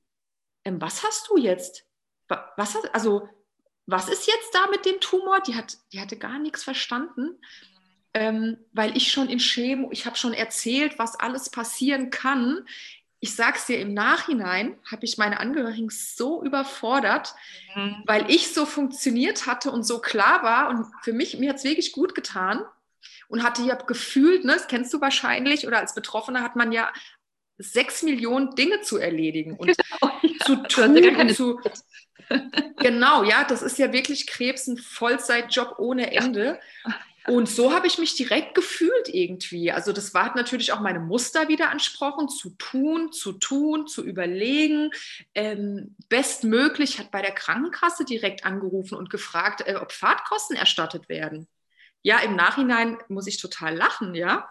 [0.64, 1.86] ähm, was hast du jetzt?
[2.28, 3.28] Wa- Was hast, also,
[3.86, 5.40] was ist jetzt da mit dem Tumor?
[5.46, 7.38] Die, hat, die hatte gar nichts verstanden
[8.14, 12.66] ähm, weil ich schon in Chemo, ich habe schon erzählt, was alles passieren kann.
[13.20, 17.34] Ich sage es dir im Nachhinein, habe ich meine Angehörigen so überfordert,
[17.74, 18.02] Mhm.
[18.06, 20.68] weil ich so funktioniert hatte und so klar war.
[20.70, 22.62] Und für mich, mir hat es wirklich gut getan
[23.28, 26.92] und hatte ja gefühlt, ne, das kennst du wahrscheinlich, oder als Betroffener hat man ja
[27.58, 30.44] sechs Millionen Dinge zu erledigen und oh, ja.
[30.44, 30.96] zu tun.
[30.96, 31.60] Ja zu,
[32.78, 36.60] genau, ja, das ist ja wirklich Krebs ein Vollzeitjob ohne Ende.
[36.84, 36.94] Ja.
[37.26, 39.72] Und so habe ich mich direkt gefühlt irgendwie.
[39.72, 44.90] Also das war natürlich auch meine Muster wieder ansprochen, zu tun, zu tun, zu überlegen.
[45.34, 51.48] Ähm, bestmöglich hat bei der Krankenkasse direkt angerufen und gefragt, äh, ob Fahrtkosten erstattet werden.
[52.02, 54.50] Ja, im Nachhinein muss ich total lachen, ja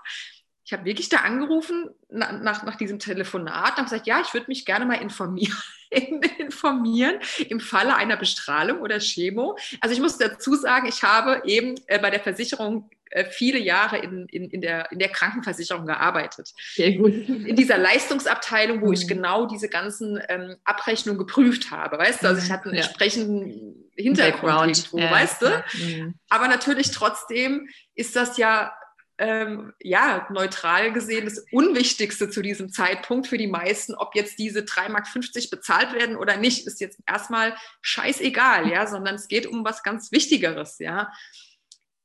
[0.65, 4.47] ich habe wirklich da angerufen nach, nach diesem Telefonat und habe gesagt, ja, ich würde
[4.47, 5.57] mich gerne mal informieren,
[6.37, 9.57] informieren im Falle einer Bestrahlung oder Chemo.
[9.81, 13.97] Also ich muss dazu sagen, ich habe eben äh, bei der Versicherung äh, viele Jahre
[13.97, 16.53] in, in, in, der, in der Krankenversicherung gearbeitet.
[16.73, 17.13] Sehr gut.
[17.13, 18.93] In dieser Leistungsabteilung, wo mhm.
[18.93, 22.27] ich genau diese ganzen ähm, Abrechnungen geprüft habe, weißt du?
[22.27, 22.85] Also ich hatte einen ja.
[22.85, 25.45] entsprechenden Hintergrund irgendwo, ja, weißt du?
[25.45, 25.63] Ja.
[25.73, 26.15] Mhm.
[26.29, 28.73] Aber natürlich trotzdem ist das ja
[29.17, 34.61] ähm, ja, neutral gesehen das Unwichtigste zu diesem Zeitpunkt für die meisten, ob jetzt diese
[34.61, 39.63] 3,50 Mark bezahlt werden oder nicht, ist jetzt erstmal scheißegal, ja, sondern es geht um
[39.63, 41.11] was ganz Wichtigeres, ja.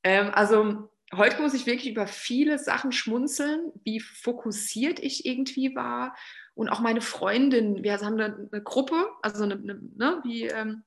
[0.05, 6.15] Ähm, also heute muss ich wirklich über viele Sachen schmunzeln, wie fokussiert ich irgendwie war
[6.55, 10.83] und auch meine Freundin, wir haben eine, eine Gruppe, also eine, eine, ne, wie ähm,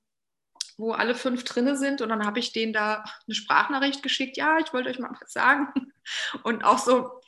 [0.78, 4.58] wo alle fünf drinne sind und dann habe ich denen da eine Sprachnachricht geschickt, ja,
[4.60, 5.68] ich wollte euch mal was sagen.
[6.44, 7.22] Und auch so,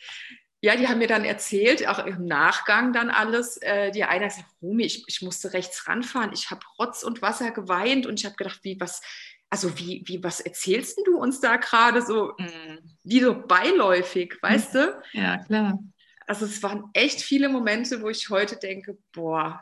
[0.62, 3.58] ja, die haben mir dann erzählt, auch im Nachgang dann alles.
[3.58, 7.52] Äh, die eine sagt, Rumi, ich, ich musste rechts ranfahren, ich habe Rotz und Wasser
[7.52, 9.02] geweint und ich habe gedacht, wie, was,
[9.50, 12.78] also wie, wie, was erzählst du uns da gerade so, mm.
[13.04, 15.02] wie so beiläufig, weißt du?
[15.12, 15.80] Ja, klar.
[16.28, 19.62] Also es waren echt viele Momente, wo ich heute denke, boah,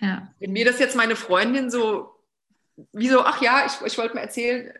[0.00, 0.34] ja.
[0.40, 2.11] wenn mir das jetzt meine Freundin so
[2.92, 4.72] wieso, ach ja, ich, ich wollte mal erzählen,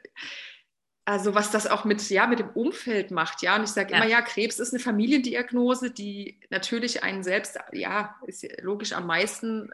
[1.04, 3.56] also was das auch mit, ja, mit dem Umfeld macht, ja.
[3.56, 3.98] Und ich sage ja.
[3.98, 9.70] immer, ja, Krebs ist eine Familiendiagnose, die natürlich einen selbst, ja, ist logisch am meisten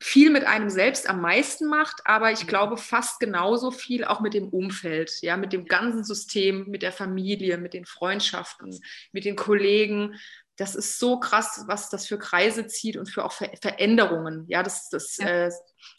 [0.00, 2.48] viel mit einem selbst am meisten macht, aber ich mhm.
[2.48, 6.92] glaube fast genauso viel auch mit dem Umfeld, ja, mit dem ganzen System, mit der
[6.92, 8.80] Familie, mit den Freundschaften,
[9.12, 10.14] mit den Kollegen.
[10.58, 14.44] Das ist so krass, was das für Kreise zieht und für auch Ver Veränderungen.
[14.48, 15.46] Ja, das, das ja.
[15.46, 15.52] Äh,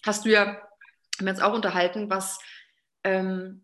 [0.06, 2.40] hast du ja, haben wir uns auch unterhalten, was,
[3.06, 3.64] ähm,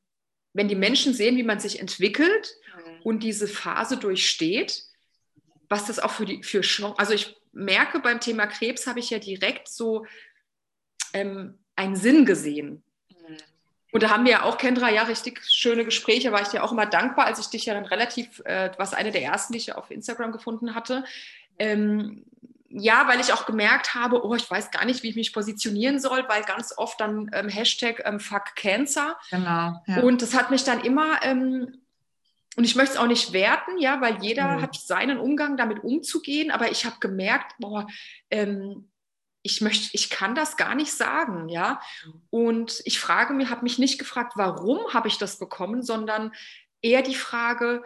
[0.54, 3.02] wenn die Menschen sehen, wie man sich entwickelt mhm.
[3.04, 4.84] und diese Phase durchsteht,
[5.68, 9.10] was das auch für die, für Chancen, also ich merke beim Thema Krebs habe ich
[9.10, 10.06] ja direkt so
[11.12, 12.85] ähm, einen Sinn gesehen.
[13.96, 16.34] Und da haben wir ja auch, Kendra, ja, richtig schöne Gespräche.
[16.34, 19.12] War ich dir auch immer dankbar, als ich dich ja dann relativ, äh, was eine
[19.12, 21.06] der ersten, die ich auf Instagram gefunden hatte.
[21.58, 22.26] Ähm,
[22.68, 26.02] ja, weil ich auch gemerkt habe, oh, ich weiß gar nicht, wie ich mich positionieren
[26.02, 29.16] soll, weil ganz oft dann ähm, Hashtag ähm, Fuck Cancer.
[29.32, 29.82] Genau.
[29.88, 30.02] Ja.
[30.02, 31.78] Und das hat mich dann immer, ähm,
[32.58, 34.62] und ich möchte es auch nicht werten, ja, weil jeder mhm.
[34.62, 37.88] hat seinen Umgang damit umzugehen, aber ich habe gemerkt, boah,
[38.30, 38.90] ähm,
[39.46, 41.80] ich möchte, ich kann das gar nicht sagen, ja.
[42.32, 46.34] Und ich frage mir, habe mich nicht gefragt, warum habe ich das bekommen, sondern
[46.82, 47.84] eher die Frage,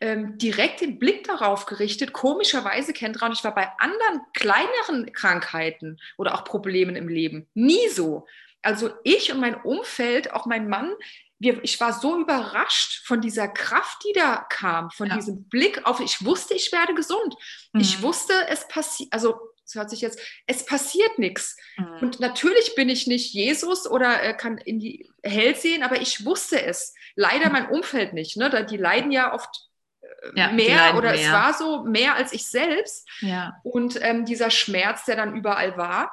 [0.00, 2.12] ähm, direkt den Blick darauf gerichtet.
[2.12, 7.88] Komischerweise, Kendra, und ich war bei anderen kleineren Krankheiten oder auch Problemen im Leben nie
[7.88, 8.26] so.
[8.62, 10.92] Also ich und mein Umfeld, auch mein Mann,
[11.38, 15.14] wir, ich war so überrascht von dieser Kraft, die da kam, von ja.
[15.14, 17.36] diesem Blick auf, ich wusste, ich werde gesund.
[17.72, 17.80] Mhm.
[17.80, 21.56] Ich wusste, es passiert, also es hört sich jetzt, es passiert nichts.
[21.76, 21.98] Mhm.
[22.00, 26.24] Und natürlich bin ich nicht Jesus oder äh, kann in die hell sehen, aber ich
[26.24, 26.94] wusste es.
[27.16, 27.52] Leider mhm.
[27.52, 28.36] mein Umfeld nicht.
[28.36, 28.66] Ne?
[28.70, 29.68] Die leiden ja oft
[30.00, 31.20] äh, ja, mehr oder mehr.
[31.20, 33.08] es war so mehr als ich selbst.
[33.20, 33.60] Ja.
[33.64, 36.12] Und ähm, dieser Schmerz, der dann überall war.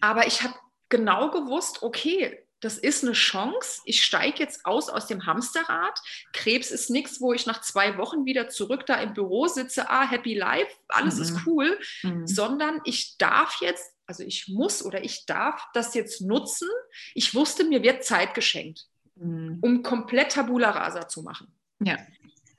[0.00, 0.54] Aber ich habe
[0.88, 3.80] genau gewusst, okay, das ist eine Chance.
[3.84, 5.98] Ich steige jetzt aus aus dem Hamsterrad.
[6.32, 10.08] Krebs ist nichts, wo ich nach zwei Wochen wieder zurück da im Büro sitze, ah,
[10.08, 11.22] happy life, alles mhm.
[11.22, 12.26] ist cool, mhm.
[12.26, 16.68] sondern ich darf jetzt, also ich muss oder ich darf das jetzt nutzen.
[17.14, 19.58] Ich wusste, mir wird Zeit geschenkt, mhm.
[19.62, 21.52] um komplett Tabula rasa zu machen.
[21.82, 21.96] Ja.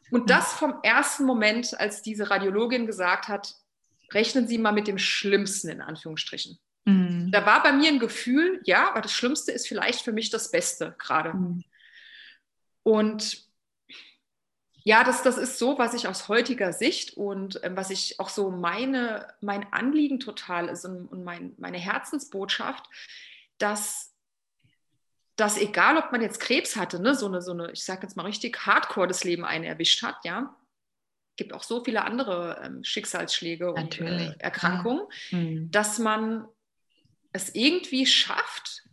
[0.10, 3.56] Und das vom ersten Moment, als diese Radiologin gesagt hat,
[4.12, 6.60] rechnen Sie mal mit dem Schlimmsten in Anführungsstrichen.
[6.86, 7.32] Mhm.
[7.32, 10.52] Da war bei mir ein Gefühl, ja, aber das Schlimmste ist vielleicht für mich das
[10.52, 11.34] Beste gerade.
[11.34, 11.64] Mhm.
[12.84, 13.52] Und
[14.84, 18.30] ja, das, das ist so, was ich aus heutiger Sicht und äh, was ich auch
[18.30, 22.86] so meine, mein Anliegen total ist und, und mein, meine Herzensbotschaft,
[23.60, 24.16] dass,
[25.36, 28.18] dass egal, ob man jetzt Krebs hatte, ne, so eine, so eine, ich sage jetzt
[28.18, 30.56] mal richtig, hardcore das Leben einen erwischt hat, ja,
[31.36, 35.38] gibt auch so viele andere ähm, Schicksalsschläge und äh, Erkrankungen, ja.
[35.38, 35.72] mhm.
[35.72, 36.48] dass man
[37.32, 38.84] es irgendwie schafft,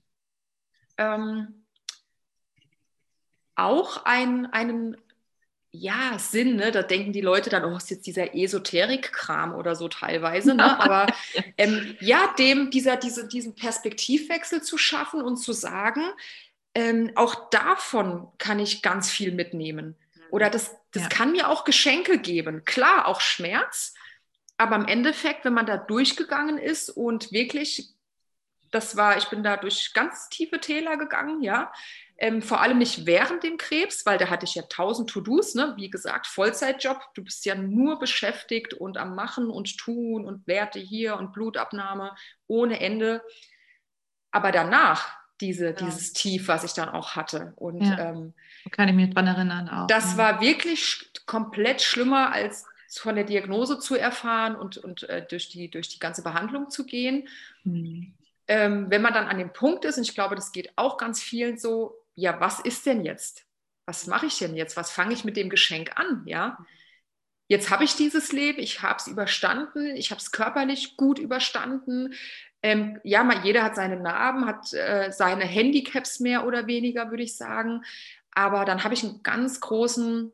[0.96, 1.64] ähm,
[3.55, 4.96] auch ein, einen
[5.70, 6.70] ja, Sinn, ne?
[6.70, 10.81] da denken die Leute dann, oh, ist jetzt dieser Esoterik-Kram oder so teilweise, ne?
[10.81, 11.12] aber
[11.57, 16.03] ähm, ja, dem, dieser, diese, diesen Perspektivwechsel zu schaffen und zu sagen,
[16.74, 19.96] ähm, auch davon kann ich ganz viel mitnehmen.
[20.31, 21.09] Oder das, das ja.
[21.09, 22.64] kann mir auch Geschenke geben.
[22.64, 23.94] Klar, auch Schmerz,
[24.57, 27.90] aber im Endeffekt, wenn man da durchgegangen ist und wirklich,
[28.70, 31.72] das war, ich bin da durch ganz tiefe Täler gegangen, ja,
[32.20, 35.74] ähm, vor allem nicht während dem Krebs, weil da hatte ich ja tausend To-Dos, ne?
[35.76, 37.00] wie gesagt, Vollzeitjob.
[37.14, 42.16] Du bist ja nur beschäftigt und am Machen und Tun und Werte hier und Blutabnahme
[42.48, 43.22] ohne Ende.
[44.33, 45.72] Aber danach, diese, ja.
[45.72, 47.52] dieses Tief, was ich dann auch hatte.
[47.54, 48.11] Und ja.
[48.11, 48.35] ähm,
[48.72, 49.87] kann ich mich dran erinnern auch.
[49.87, 55.50] Das war wirklich komplett schlimmer, als von der Diagnose zu erfahren und, und äh, durch,
[55.50, 57.28] die, durch die ganze Behandlung zu gehen.
[57.62, 58.14] Mhm.
[58.48, 61.22] Ähm, wenn man dann an dem Punkt ist, und ich glaube, das geht auch ganz
[61.22, 63.44] vielen so, ja, was ist denn jetzt?
[63.87, 64.76] Was mache ich denn jetzt?
[64.76, 66.22] Was fange ich mit dem Geschenk an?
[66.26, 66.58] Ja,
[67.48, 72.14] jetzt habe ich dieses Leben, ich habe es überstanden, ich habe es körperlich gut überstanden.
[72.62, 77.22] Ähm, ja, mal, jeder hat seine Narben, hat äh, seine Handicaps mehr oder weniger, würde
[77.22, 77.84] ich sagen.
[78.32, 80.32] Aber dann habe ich einen ganz großen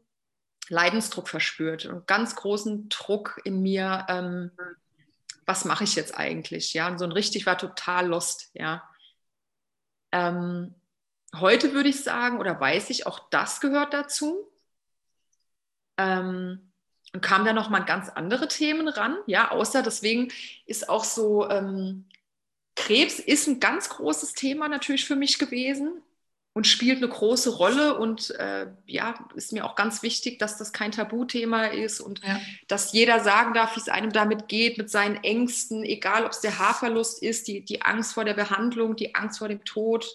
[0.69, 4.07] Leidensdruck verspürt und ganz großen Druck in mir.
[4.09, 4.51] Ähm,
[5.47, 6.75] was mache ich jetzt eigentlich?
[6.75, 8.51] Ja, und so ein richtig war total lost.
[8.55, 8.89] Ja.
[10.13, 10.75] Ähm,
[11.37, 14.51] heute würde ich sagen, oder weiß ich, auch das gehört dazu.
[15.99, 16.73] Ähm,
[17.13, 19.17] und kam da noch mal ganz andere Themen ran.
[19.27, 20.33] Ja, außer deswegen
[20.67, 22.09] ist auch so, ähm,
[22.75, 26.03] Krebs ist ein ganz großes Thema natürlich für mich gewesen
[26.55, 30.73] und spielt eine große Rolle und äh, ja, ist mir auch ganz wichtig, dass das
[30.73, 32.41] kein Tabuthema ist und ja.
[32.69, 36.41] dass jeder sagen darf, wie es einem damit geht, mit seinen Ängsten, egal ob es
[36.41, 40.07] der Haarverlust ist, die, die Angst vor der Behandlung, die Angst vor dem Tod,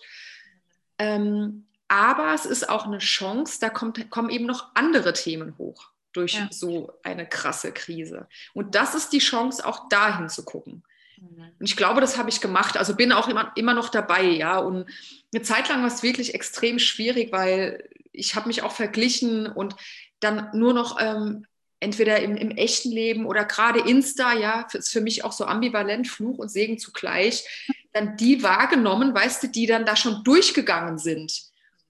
[0.97, 5.89] ähm, aber es ist auch eine Chance, da kommt, kommen eben noch andere Themen hoch
[6.13, 6.47] durch ja.
[6.52, 8.28] so eine krasse Krise.
[8.54, 10.84] Und das ist die Chance, auch dahin zu gucken.
[11.21, 12.77] Und ich glaube, das habe ich gemacht.
[12.77, 14.58] Also bin auch immer, immer noch dabei, ja.
[14.58, 14.89] Und
[15.34, 19.75] eine Zeit lang war es wirklich extrem schwierig, weil ich habe mich auch verglichen und
[20.19, 21.45] dann nur noch ähm,
[21.79, 26.08] entweder im, im, echten Leben oder gerade Insta, ja, ist für mich auch so ambivalent,
[26.08, 27.45] Fluch und Segen zugleich,
[27.93, 31.48] dann die wahrgenommen, weißt du, die dann da schon durchgegangen sind.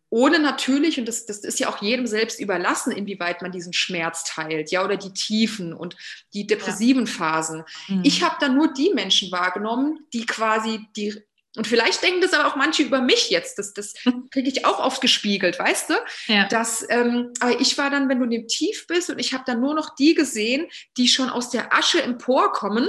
[0.09, 4.23] Ohne natürlich, und das, das ist ja auch jedem selbst überlassen, inwieweit man diesen Schmerz
[4.23, 5.95] teilt, ja, oder die Tiefen und
[6.33, 7.11] die depressiven ja.
[7.11, 7.63] Phasen.
[7.87, 8.01] Mhm.
[8.03, 11.21] Ich habe dann nur die Menschen wahrgenommen, die quasi die
[11.55, 13.57] und vielleicht denken das aber auch manche über mich jetzt.
[13.57, 13.93] Das, das
[14.31, 15.93] kriege ich auch oft gespiegelt, weißt du?
[16.27, 16.47] Ja.
[16.47, 19.43] Dass, ähm, aber ich war dann, wenn du in dem Tief bist und ich habe
[19.47, 22.87] dann nur noch die gesehen, die schon aus der Asche emporkommen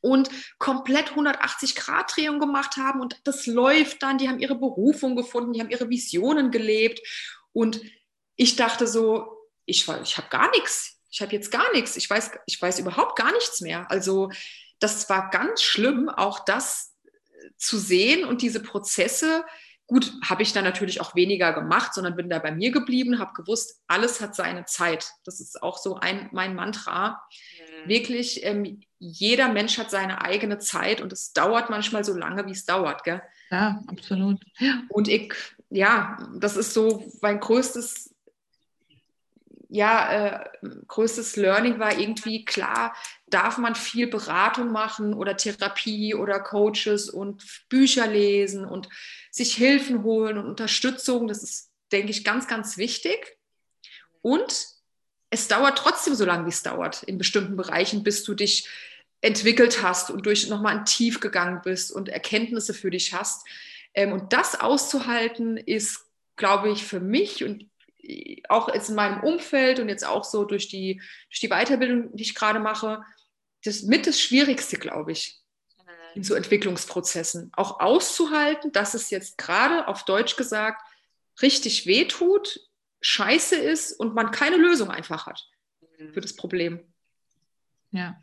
[0.00, 3.00] und komplett 180 Grad Drehung gemacht haben.
[3.00, 7.00] Und das läuft dann, die haben ihre Berufung gefunden, die haben ihre Visionen gelebt.
[7.52, 7.80] Und
[8.36, 9.28] ich dachte so,
[9.64, 13.16] ich, ich habe gar nichts, ich habe jetzt gar nichts, ich weiß, ich weiß überhaupt
[13.16, 13.90] gar nichts mehr.
[13.90, 14.30] Also
[14.78, 16.94] das war ganz schlimm, auch das
[17.56, 19.44] zu sehen und diese Prozesse,
[19.86, 23.34] gut, habe ich dann natürlich auch weniger gemacht, sondern bin da bei mir geblieben, habe
[23.34, 25.12] gewusst, alles hat seine Zeit.
[25.24, 27.22] Das ist auch so ein, mein Mantra.
[27.84, 27.88] Mhm.
[27.88, 32.52] Wirklich, ähm, jeder Mensch hat seine eigene Zeit und es dauert manchmal so lange, wie
[32.52, 33.04] es dauert.
[33.04, 33.22] Gell?
[33.50, 34.42] Ja, absolut.
[34.88, 35.32] Und ich,
[35.70, 38.14] ja, das ist so mein größtes,
[39.68, 42.94] ja, äh, größtes Learning war irgendwie klar,
[43.26, 48.88] darf man viel Beratung machen oder Therapie oder Coaches und Bücher lesen und
[49.30, 51.26] sich Hilfen holen und Unterstützung.
[51.26, 53.36] Das ist, denke ich, ganz, ganz wichtig.
[54.22, 54.66] Und
[55.30, 58.68] es dauert trotzdem so lange, wie es dauert, in bestimmten Bereichen, bis du dich
[59.20, 63.46] entwickelt hast und durch nochmal ein Tief gegangen bist und Erkenntnisse für dich hast.
[63.94, 67.68] Ähm, und das auszuhalten ist, glaube ich, für mich und
[68.48, 72.22] auch jetzt in meinem Umfeld und jetzt auch so durch die, durch die Weiterbildung, die
[72.22, 73.02] ich gerade mache,
[73.64, 75.40] das mit das Schwierigste, glaube ich,
[76.14, 77.50] in so Entwicklungsprozessen.
[77.54, 80.82] Auch auszuhalten, dass es jetzt gerade auf Deutsch gesagt
[81.42, 82.60] richtig wehtut,
[83.02, 85.46] scheiße ist und man keine Lösung einfach hat
[86.12, 86.80] für das Problem.
[87.90, 88.20] Ja,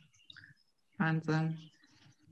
[0.98, 1.72] Wahnsinn.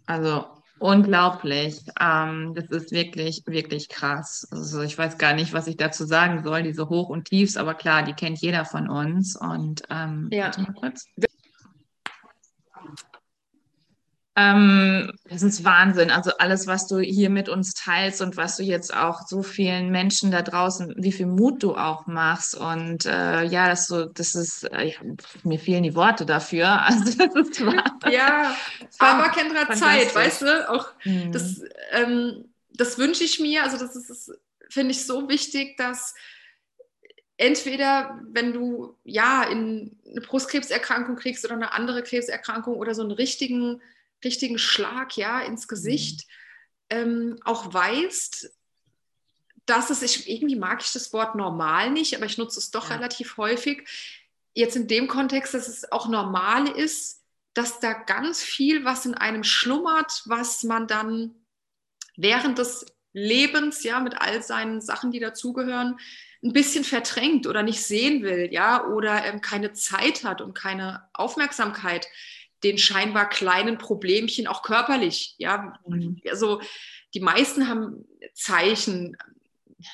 [0.06, 1.80] Also unglaublich.
[2.00, 4.48] Ähm, das ist wirklich, wirklich krass.
[4.52, 7.76] Also ich weiß gar nicht, was ich dazu sagen soll, diese Hoch- und Tiefs, aber
[7.76, 9.36] klar, die kennt jeder von uns.
[9.36, 10.52] Und ähm, ja.
[14.36, 16.10] Ähm, das ist Wahnsinn.
[16.10, 19.92] Also alles, was du hier mit uns teilst und was du jetzt auch so vielen
[19.92, 22.56] Menschen da draußen, wie viel Mut du auch machst.
[22.56, 24.94] Und äh, ja, das so, das ist, äh,
[25.44, 26.82] mir fehlen die Worte dafür.
[26.92, 28.12] Also das ist Wahnsinn.
[28.12, 28.56] Ja,
[29.00, 30.70] aber Kendra Zeit, weißt du?
[30.70, 31.32] Auch mhm.
[31.32, 33.64] das, ähm, das wünsche ich mir.
[33.64, 34.32] Also das ist,
[34.70, 36.16] finde ich so wichtig, dass
[37.38, 43.12] entweder, wenn du ja in eine Brustkrebserkrankung kriegst oder eine andere Krebserkrankung oder so einen
[43.12, 43.82] richtigen,
[44.24, 46.28] richtigen Schlag ja, ins Gesicht,
[46.92, 46.98] mhm.
[46.98, 48.52] ähm, auch weißt,
[49.66, 52.90] dass es, ich, irgendwie mag ich das Wort normal nicht, aber ich nutze es doch
[52.90, 52.96] ja.
[52.96, 53.88] relativ häufig.
[54.54, 57.22] Jetzt in dem Kontext, dass es auch normal ist,
[57.54, 61.36] dass da ganz viel, was in einem schlummert, was man dann
[62.16, 66.00] während des Lebens, ja, mit all seinen Sachen, die dazugehören,
[66.44, 71.08] ein bisschen verdrängt oder nicht sehen will, ja, oder ähm, keine Zeit hat und keine
[71.14, 72.08] Aufmerksamkeit
[72.64, 75.74] den scheinbar kleinen Problemchen auch körperlich, ja.
[75.86, 76.22] Mhm.
[76.30, 76.62] Also
[77.14, 79.18] die meisten haben Zeichen,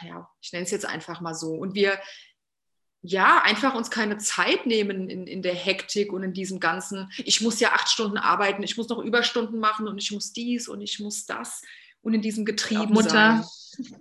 [0.03, 1.51] ja, ich nenne es jetzt einfach mal so.
[1.51, 1.99] Und wir
[3.01, 7.41] ja, einfach uns keine Zeit nehmen in, in der Hektik und in diesem ganzen, ich
[7.41, 10.81] muss ja acht Stunden arbeiten, ich muss noch Überstunden machen und ich muss dies und
[10.81, 11.61] ich muss das
[12.01, 13.09] und in diesem Getrieben Mutter.
[13.09, 13.45] sein.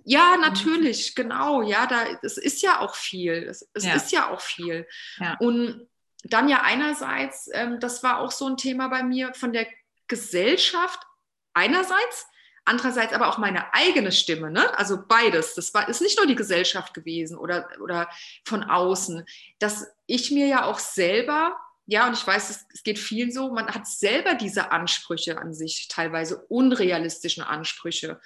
[0.03, 0.41] Ja, mhm.
[0.41, 1.61] natürlich, genau.
[1.61, 3.33] Ja, da, es ist ja auch viel.
[3.33, 3.93] Es, es ja.
[3.93, 4.87] ist ja auch viel.
[5.19, 5.37] Ja.
[5.39, 5.87] Und
[6.33, 9.67] dann ja einerseits, ähm, das war auch so ein Thema bei mir von der
[10.07, 10.99] Gesellschaft
[11.53, 12.27] einerseits,
[12.65, 14.77] andererseits aber auch meine eigene Stimme, ne?
[14.77, 15.55] also beides.
[15.55, 18.09] Das war, ist nicht nur die Gesellschaft gewesen oder, oder
[18.45, 19.25] von außen,
[19.59, 23.51] dass ich mir ja auch selber, ja, und ich weiß, es, es geht vielen so,
[23.51, 28.19] man hat selber diese Ansprüche an sich, teilweise unrealistischen Ansprüche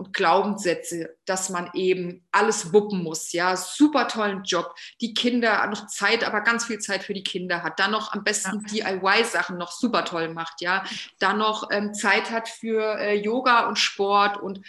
[0.00, 3.32] und Glaubenssätze, dass man eben alles wuppen muss.
[3.32, 7.62] Ja, super tollen Job, die Kinder noch Zeit, aber ganz viel Zeit für die Kinder
[7.62, 7.78] hat.
[7.78, 8.92] Dann noch am besten ja.
[8.92, 10.62] DIY-Sachen noch super toll macht.
[10.62, 10.84] Ja,
[11.18, 14.64] dann noch ähm, Zeit hat für äh, Yoga und Sport und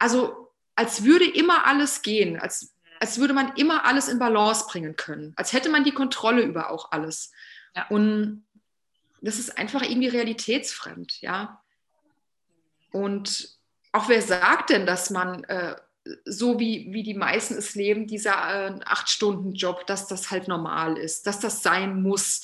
[0.00, 4.96] also als würde immer alles gehen, als, als würde man immer alles in Balance bringen
[4.96, 7.30] können, als hätte man die Kontrolle über auch alles.
[7.76, 7.86] Ja.
[7.90, 8.44] Und
[9.20, 11.62] das ist einfach irgendwie realitätsfremd, ja.
[12.90, 13.57] Und
[13.92, 15.76] auch wer sagt denn, dass man äh,
[16.24, 21.26] so wie, wie die meisten es leben, dieser äh, Acht-Stunden-Job, dass das halt normal ist,
[21.26, 22.42] dass das sein muss,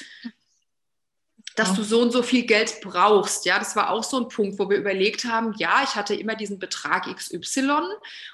[1.57, 1.75] dass ja.
[1.77, 3.45] du so und so viel Geld brauchst.
[3.45, 6.35] Ja, das war auch so ein Punkt, wo wir überlegt haben, ja, ich hatte immer
[6.35, 7.79] diesen Betrag XY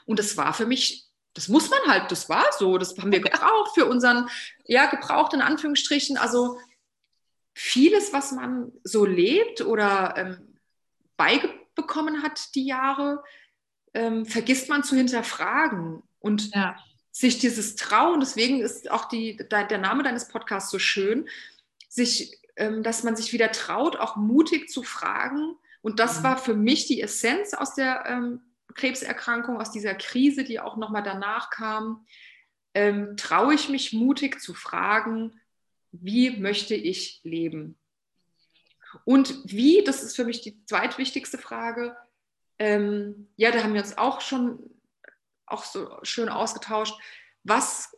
[0.07, 3.21] und das war für mich, das muss man halt, das war so, das haben wir
[3.21, 4.29] gebraucht für unseren,
[4.65, 6.59] ja, gebraucht in Anführungsstrichen, also
[7.53, 10.59] vieles, was man so lebt oder ähm,
[11.17, 13.23] beigebracht bekommen hat, die Jahre,
[13.95, 16.77] ähm, vergisst man zu hinterfragen und ja.
[17.11, 21.29] sich dieses Trauen, deswegen ist auch die, der Name deines Podcasts so schön,
[21.89, 25.57] sich, ähm, dass man sich wieder traut, auch mutig zu fragen.
[25.83, 26.25] Und das mhm.
[26.25, 28.41] war für mich die Essenz aus der ähm,
[28.75, 32.07] Krebserkrankung, aus dieser Krise, die auch nochmal danach kam.
[32.75, 35.41] Ähm, traue ich mich mutig zu fragen,
[35.91, 37.77] wie möchte ich leben?
[39.05, 41.97] Und wie, das ist für mich die zweitwichtigste Frage,
[42.59, 44.59] ähm, ja, da haben wir uns auch schon
[45.47, 46.95] auch so schön ausgetauscht,
[47.43, 47.97] was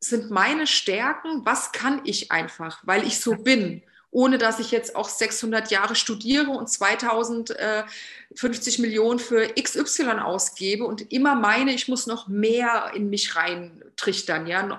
[0.00, 4.96] sind meine Stärken, was kann ich einfach, weil ich so bin, ohne dass ich jetzt
[4.96, 12.06] auch 600 Jahre studiere und 2050 Millionen für XY ausgebe und immer meine, ich muss
[12.06, 14.46] noch mehr in mich reintrichtern.
[14.46, 14.78] Ja?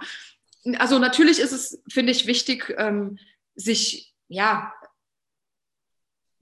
[0.80, 3.18] Also natürlich ist es, finde ich, wichtig, ähm,
[3.56, 4.74] sich ja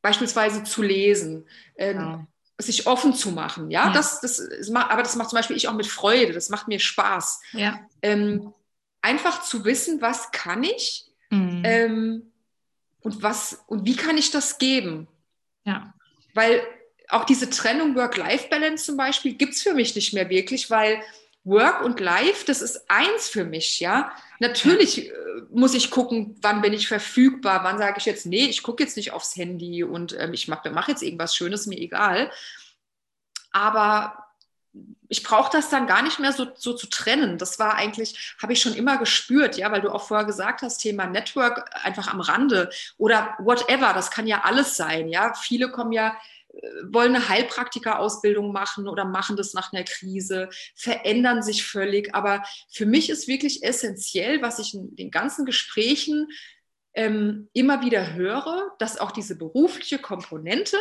[0.02, 1.46] beispielsweise zu lesen,
[1.76, 2.28] äh, ja.
[2.58, 3.72] sich offen zu machen.
[3.72, 3.94] Ja, ja.
[3.94, 6.80] Das, das, das, aber das macht zum Beispiel ich auch mit Freude, das macht mir
[6.80, 7.42] Spaß.
[7.54, 7.80] Ja.
[8.02, 8.54] Ähm,
[9.02, 11.62] einfach zu wissen, was kann ich mhm.
[11.66, 12.32] ähm,
[13.02, 15.08] und, was, und wie kann ich das geben.
[15.64, 15.94] Ja.
[16.34, 16.62] Weil
[17.10, 21.02] auch diese Trennung Work-Life-Balance zum Beispiel gibt es für mich nicht mehr wirklich, weil
[21.44, 24.12] Work und Life, das ist eins für mich, ja.
[24.40, 25.14] Natürlich äh,
[25.52, 28.98] muss ich gucken, wann bin ich verfügbar, wann sage ich jetzt, nee, ich gucke jetzt
[28.98, 32.32] nicht aufs Handy und ähm, ich mache mach jetzt irgendwas Schönes, mir egal.
[33.52, 34.26] Aber
[35.08, 37.38] ich brauche das dann gar nicht mehr so, so zu trennen.
[37.40, 40.78] Das war eigentlich, habe ich schon immer gespürt, ja, weil du auch vorher gesagt hast,
[40.78, 45.34] Thema Network einfach am Rande oder whatever, das kann ja alles sein, ja.
[45.34, 46.16] Viele kommen ja
[46.92, 52.14] wollen eine Heilpraktika-Ausbildung machen oder machen das nach einer Krise, verändern sich völlig.
[52.16, 56.28] Aber für mich ist wirklich essentiell, was ich in den ganzen Gesprächen
[56.94, 60.78] ähm, immer wieder höre, dass auch diese berufliche Komponente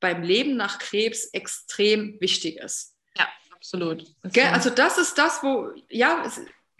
[0.00, 2.94] beim Leben nach Krebs extrem wichtig ist.
[3.16, 4.04] Ja, absolut.
[4.22, 6.30] Das also das ist das, wo, ja,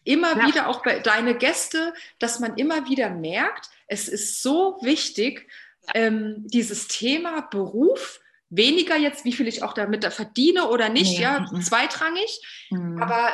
[0.04, 0.46] immer ja.
[0.46, 5.48] wieder auch bei deine Gäste, dass man immer wieder merkt, es ist so wichtig,
[5.94, 11.22] ähm, dieses Thema Beruf weniger jetzt, wie viel ich auch damit verdiene oder nicht, nee.
[11.22, 11.60] ja, mhm.
[11.62, 12.40] zweitrangig.
[12.70, 13.02] Mhm.
[13.02, 13.32] Aber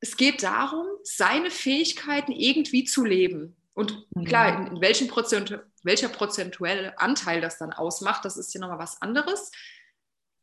[0.00, 3.56] es geht darum, seine Fähigkeiten irgendwie zu leben.
[3.74, 4.24] Und mhm.
[4.24, 8.78] klar, in, in welchem Prozent, welcher prozentuelle Anteil das dann ausmacht, das ist ja nochmal
[8.78, 9.50] was anderes.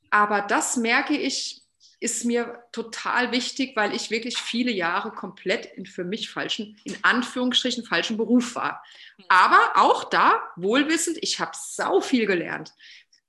[0.09, 1.61] Aber das merke ich,
[2.01, 6.95] ist mir total wichtig, weil ich wirklich viele Jahre komplett in für mich falschen, in
[7.01, 8.81] Anführungsstrichen falschen Beruf war.
[9.27, 12.73] Aber auch da, wohlwissend, ich habe sau viel gelernt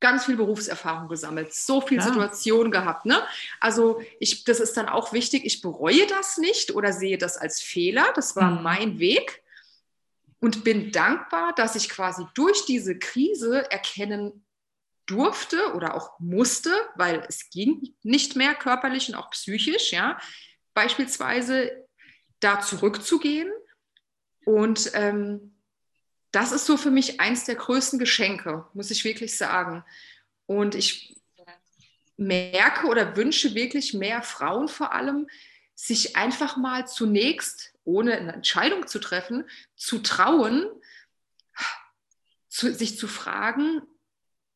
[0.00, 2.04] ganz viel Berufserfahrung gesammelt, so viel ja.
[2.04, 3.06] Situationen gehabt.
[3.06, 3.22] Ne?
[3.60, 7.60] Also ich, das ist dann auch wichtig, ich bereue das nicht oder sehe das als
[7.60, 8.06] Fehler.
[8.14, 8.62] Das war mhm.
[8.62, 9.42] mein Weg
[10.40, 14.44] und bin dankbar, dass ich quasi durch diese Krise erkennen
[15.06, 20.18] durfte oder auch musste, weil es ging nicht mehr körperlich und auch psychisch, ja,
[20.72, 21.86] beispielsweise
[22.38, 23.50] da zurückzugehen.
[24.46, 25.59] Und ähm,
[26.32, 29.84] das ist so für mich eins der größten Geschenke, muss ich wirklich sagen.
[30.46, 31.16] Und ich
[32.16, 35.28] merke oder wünsche wirklich mehr Frauen vor allem,
[35.74, 40.66] sich einfach mal zunächst, ohne eine Entscheidung zu treffen, zu trauen,
[42.48, 43.82] zu, sich zu fragen,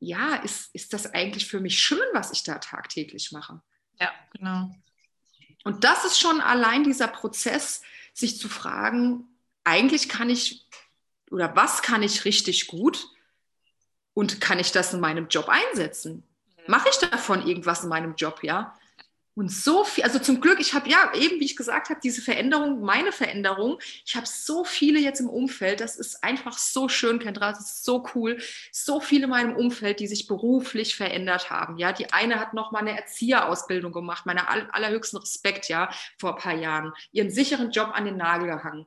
[0.00, 3.62] ja, ist, ist das eigentlich für mich schön, was ich da tagtäglich mache?
[3.98, 4.70] Ja, genau.
[5.64, 7.80] Und das ist schon allein dieser Prozess,
[8.12, 9.26] sich zu fragen,
[9.64, 10.66] eigentlich kann ich
[11.30, 13.08] oder was kann ich richtig gut
[14.14, 16.22] und kann ich das in meinem Job einsetzen?
[16.66, 18.74] Mache ich davon irgendwas in meinem Job, ja?
[19.36, 22.22] Und so viel, also zum Glück, ich habe ja eben, wie ich gesagt habe, diese
[22.22, 27.18] Veränderung, meine Veränderung, ich habe so viele jetzt im Umfeld, das ist einfach so schön,
[27.18, 31.78] Kendra, das ist so cool, so viele in meinem Umfeld, die sich beruflich verändert haben,
[31.78, 36.40] ja, die eine hat noch mal eine Erzieherausbildung gemacht, meiner allerhöchsten Respekt, ja, vor ein
[36.40, 38.86] paar Jahren, ihren sicheren Job an den Nagel gehangen,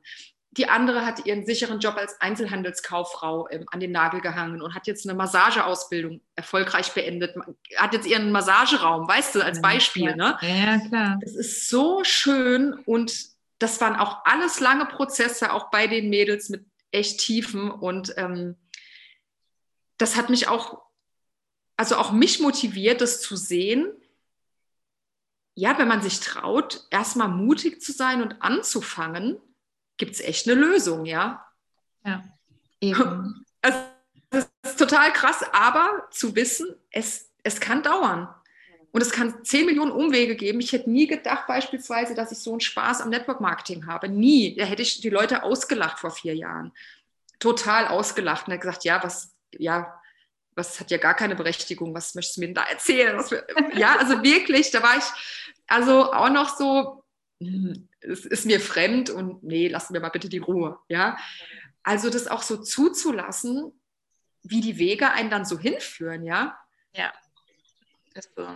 [0.52, 4.86] die andere hat ihren sicheren Job als Einzelhandelskauffrau ähm, an den Nagel gehangen und hat
[4.86, 7.36] jetzt eine Massageausbildung erfolgreich beendet,
[7.76, 10.16] hat jetzt ihren Massageraum, weißt du, als Beispiel.
[10.16, 10.38] Ne?
[10.40, 11.18] Ja, klar.
[11.20, 13.12] Das ist so schön und
[13.58, 18.56] das waren auch alles lange Prozesse, auch bei den Mädels mit echt Tiefen und ähm,
[19.98, 20.80] das hat mich auch,
[21.76, 23.92] also auch mich motiviert, das zu sehen,
[25.54, 29.38] ja, wenn man sich traut, erstmal mutig zu sein und anzufangen,
[29.98, 31.46] gibt es echt eine Lösung, ja.
[32.04, 32.24] Ja,
[32.80, 33.44] eben.
[33.60, 33.78] Also,
[34.30, 38.28] das ist total krass, aber zu wissen, es, es kann dauern.
[38.90, 40.60] Und es kann 10 Millionen Umwege geben.
[40.60, 44.08] Ich hätte nie gedacht, beispielsweise, dass ich so einen Spaß am Network Marketing habe.
[44.08, 44.56] Nie.
[44.56, 46.72] Da hätte ich die Leute ausgelacht vor vier Jahren.
[47.38, 50.00] Total ausgelacht und hat gesagt, ja, was, ja,
[50.54, 53.18] was hat ja gar keine Berechtigung, was möchtest du mir denn da erzählen?
[53.30, 55.04] Wir, ja, also wirklich, da war ich
[55.68, 57.04] also auch noch so,
[57.40, 60.78] hm, es ist mir fremd und nee, lassen wir mal bitte die Ruhe.
[60.88, 61.18] Ja?
[61.82, 63.72] Also das auch so zuzulassen,
[64.42, 66.58] wie die Wege einen dann so hinführen, ja.
[66.94, 67.12] Ja.
[68.14, 68.46] Ist so.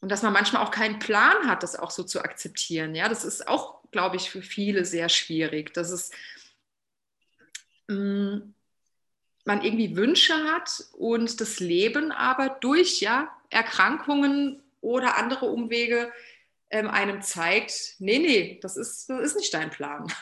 [0.00, 2.94] Und dass man manchmal auch keinen Plan hat, das auch so zu akzeptieren.
[2.94, 5.72] Ja, das ist auch, glaube ich, für viele sehr schwierig.
[5.74, 6.10] Dass es
[7.88, 8.54] mh, mm,
[9.44, 16.12] man irgendwie Wünsche hat und das Leben aber durch ja, Erkrankungen oder andere Umwege
[16.70, 20.12] ähm, einem zeigt, nee, nee, das ist, das ist nicht dein Plan.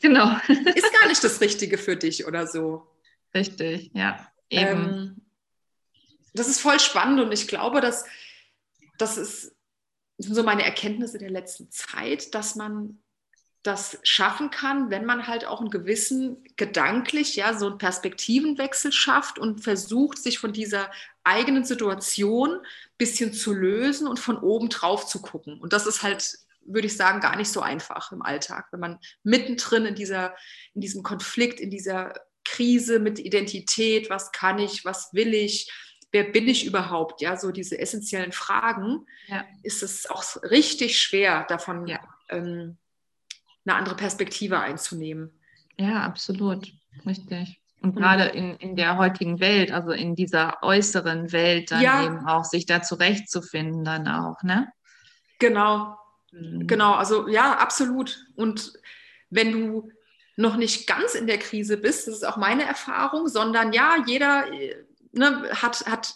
[0.00, 0.36] Genau.
[0.48, 2.86] ist gar nicht das Richtige für dich oder so.
[3.34, 4.30] Richtig, ja.
[4.50, 4.88] Eben.
[4.88, 5.16] Ähm,
[6.34, 8.04] das ist voll spannend und ich glaube, dass
[8.98, 9.56] das ist
[10.18, 13.00] so meine Erkenntnisse der letzten Zeit, dass man
[13.62, 19.38] das schaffen kann, wenn man halt auch einen gewissen gedanklich, ja, so einen Perspektivenwechsel schafft
[19.38, 20.90] und versucht, sich von dieser
[21.24, 25.60] eigenen Situation ein bisschen zu lösen und von oben drauf zu gucken.
[25.60, 28.98] Und das ist halt, würde ich sagen, gar nicht so einfach im Alltag, wenn man
[29.22, 30.34] mittendrin in, dieser,
[30.74, 32.14] in diesem Konflikt, in dieser
[32.44, 35.70] Krise mit Identität, was kann ich, was will ich,
[36.12, 39.44] wer bin ich überhaupt, ja, so diese essentiellen Fragen, ja.
[39.62, 42.00] ist es auch richtig schwer, davon ja.
[42.28, 42.78] ähm,
[43.64, 45.38] eine andere Perspektive einzunehmen.
[45.78, 46.72] Ja, absolut.
[47.06, 47.59] Richtig.
[47.82, 52.04] Und gerade in, in der heutigen Welt, also in dieser äußeren Welt, dann ja.
[52.04, 54.70] eben auch sich da zurechtzufinden, dann auch, ne?
[55.38, 55.96] Genau.
[56.32, 56.66] Mhm.
[56.66, 58.26] Genau, also ja, absolut.
[58.36, 58.74] Und
[59.30, 59.90] wenn du
[60.36, 64.52] noch nicht ganz in der Krise bist, das ist auch meine Erfahrung, sondern ja, jeder
[64.52, 64.76] äh,
[65.12, 66.14] ne, hat, hat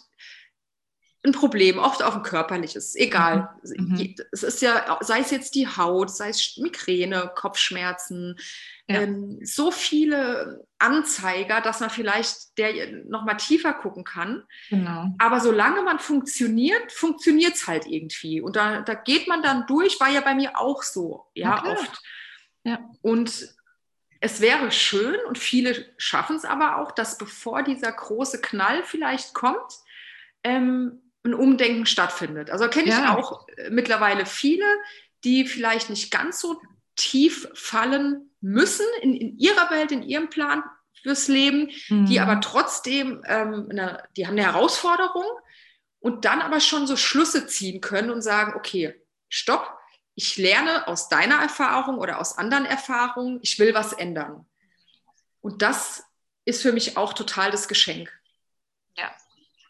[1.25, 3.49] ein Problem, oft auch ein körperliches, egal.
[3.63, 3.85] Mhm.
[3.85, 4.15] mhm.
[4.31, 8.37] Es ist ja, sei es jetzt die Haut, sei es Migräne, Kopfschmerzen,
[8.87, 9.01] ja.
[9.01, 14.43] ähm, so viele Anzeiger, dass man vielleicht der noch mal tiefer gucken kann.
[14.69, 15.07] Genau.
[15.17, 18.41] Aber solange man funktioniert, funktioniert es halt irgendwie.
[18.41, 22.01] Und da, da geht man dann durch, war ja bei mir auch so, ja, oft.
[22.63, 22.79] Ja.
[23.01, 23.55] Und
[24.19, 29.33] es wäre schön und viele schaffen es aber auch, dass bevor dieser große Knall vielleicht
[29.33, 29.71] kommt,
[30.43, 32.49] ähm, ein Umdenken stattfindet.
[32.51, 33.17] Also kenne ich ja.
[33.17, 34.65] auch äh, mittlerweile viele,
[35.23, 36.61] die vielleicht nicht ganz so
[36.95, 40.63] tief fallen müssen in, in ihrer Welt, in ihrem Plan
[41.01, 42.05] fürs Leben, mhm.
[42.05, 45.25] die aber trotzdem, ähm, eine, die haben eine Herausforderung
[45.99, 48.95] und dann aber schon so Schlüsse ziehen können und sagen, okay,
[49.29, 49.69] stopp,
[50.15, 54.45] ich lerne aus deiner Erfahrung oder aus anderen Erfahrungen, ich will was ändern.
[55.41, 56.03] Und das
[56.45, 58.11] ist für mich auch total das Geschenk.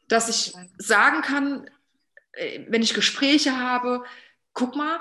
[0.07, 1.69] Dass ich sagen kann,
[2.33, 4.03] äh, wenn ich Gespräche habe,
[4.53, 4.99] guck mal,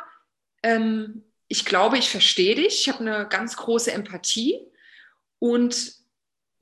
[0.62, 4.61] ähm, ich glaube, ich verstehe dich, ich habe eine ganz große Empathie
[5.38, 5.92] und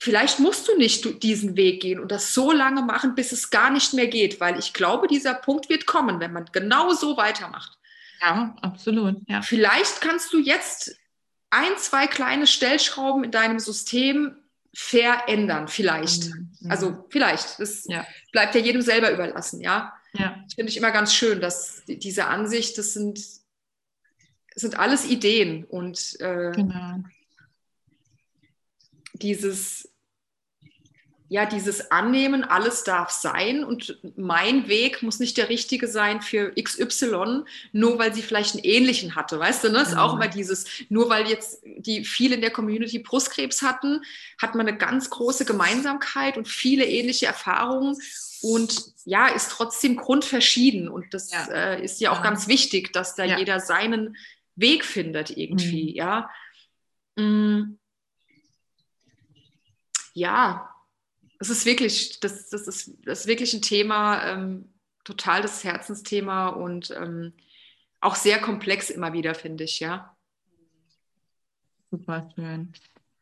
[0.00, 3.70] vielleicht musst du nicht diesen Weg gehen und das so lange machen, bis es gar
[3.70, 7.78] nicht mehr geht, weil ich glaube, dieser Punkt wird kommen, wenn man genau so weitermacht.
[8.20, 9.16] Ja, absolut.
[9.28, 9.42] Ja.
[9.42, 10.96] Vielleicht kannst du jetzt
[11.50, 14.41] ein, zwei kleine Stellschrauben in deinem System
[14.74, 16.30] verändern, vielleicht.
[16.30, 16.70] Mhm.
[16.70, 17.60] Also vielleicht.
[17.60, 18.06] Das ja.
[18.32, 19.92] bleibt ja jedem selber überlassen, ja.
[20.14, 20.40] Ja.
[20.44, 23.20] Das finde ich immer ganz schön, dass diese Ansicht, das sind,
[24.54, 26.98] sind alles Ideen und äh, genau.
[29.14, 29.91] dieses
[31.32, 36.52] ja, dieses Annehmen, alles darf sein und mein Weg muss nicht der richtige sein für
[36.62, 39.78] XY, nur weil sie vielleicht einen ähnlichen hatte, weißt du, ne?
[39.78, 44.02] Das ist auch immer dieses, nur weil jetzt die viele in der Community Brustkrebs hatten,
[44.42, 47.96] hat man eine ganz große Gemeinsamkeit und viele ähnliche Erfahrungen
[48.42, 51.46] und ja, ist trotzdem grundverschieden und das ja.
[51.46, 52.24] Äh, ist ja auch ja.
[52.24, 53.38] ganz wichtig, dass da ja.
[53.38, 54.18] jeder seinen
[54.54, 55.96] Weg findet irgendwie, mhm.
[55.96, 56.30] ja.
[57.16, 57.78] Mm.
[60.14, 60.71] Ja,
[61.42, 64.72] das ist wirklich, das, das, ist, das ist wirklich ein Thema, ähm,
[65.02, 67.32] total das Herzensthema und ähm,
[68.00, 70.16] auch sehr komplex immer wieder, finde ich, ja.
[71.90, 72.72] Super schön.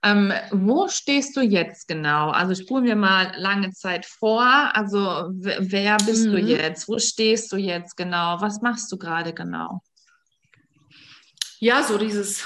[0.02, 2.28] Ähm, wo stehst du jetzt genau?
[2.28, 4.42] Also spulen wir mal lange Zeit vor.
[4.42, 6.32] Also wer bist mhm.
[6.32, 6.88] du jetzt?
[6.88, 8.38] Wo stehst du jetzt genau?
[8.42, 9.80] Was machst du gerade genau?
[11.58, 12.44] Ja, so dieses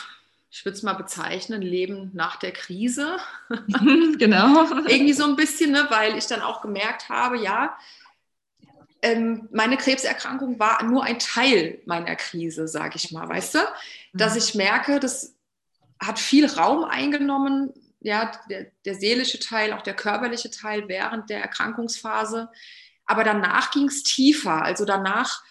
[0.54, 3.18] ich würde es mal bezeichnen, Leben nach der Krise.
[4.18, 4.62] genau.
[4.86, 7.76] Irgendwie so ein bisschen, ne, weil ich dann auch gemerkt habe, ja,
[9.02, 13.58] ähm, meine Krebserkrankung war nur ein Teil meiner Krise, sage ich mal, weißt du?
[14.12, 14.38] Dass mhm.
[14.38, 15.34] ich merke, das
[15.98, 21.40] hat viel Raum eingenommen, ja, der, der seelische Teil, auch der körperliche Teil während der
[21.40, 22.48] Erkrankungsphase.
[23.06, 24.62] Aber danach ging es tiefer.
[24.62, 25.42] Also danach,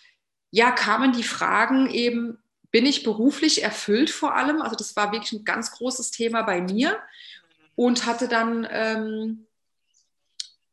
[0.50, 2.43] ja, kamen die Fragen eben,
[2.74, 4.60] bin ich beruflich erfüllt vor allem.
[4.62, 6.98] Also das war wirklich ein ganz großes Thema bei mir
[7.76, 9.46] und hatte dann ähm,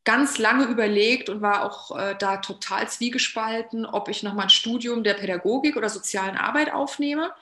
[0.05, 5.05] ganz lange überlegt und war auch äh, da total zwiegespalten, ob ich nochmal ein Studium
[5.05, 7.32] der Pädagogik oder sozialen Arbeit aufnehme.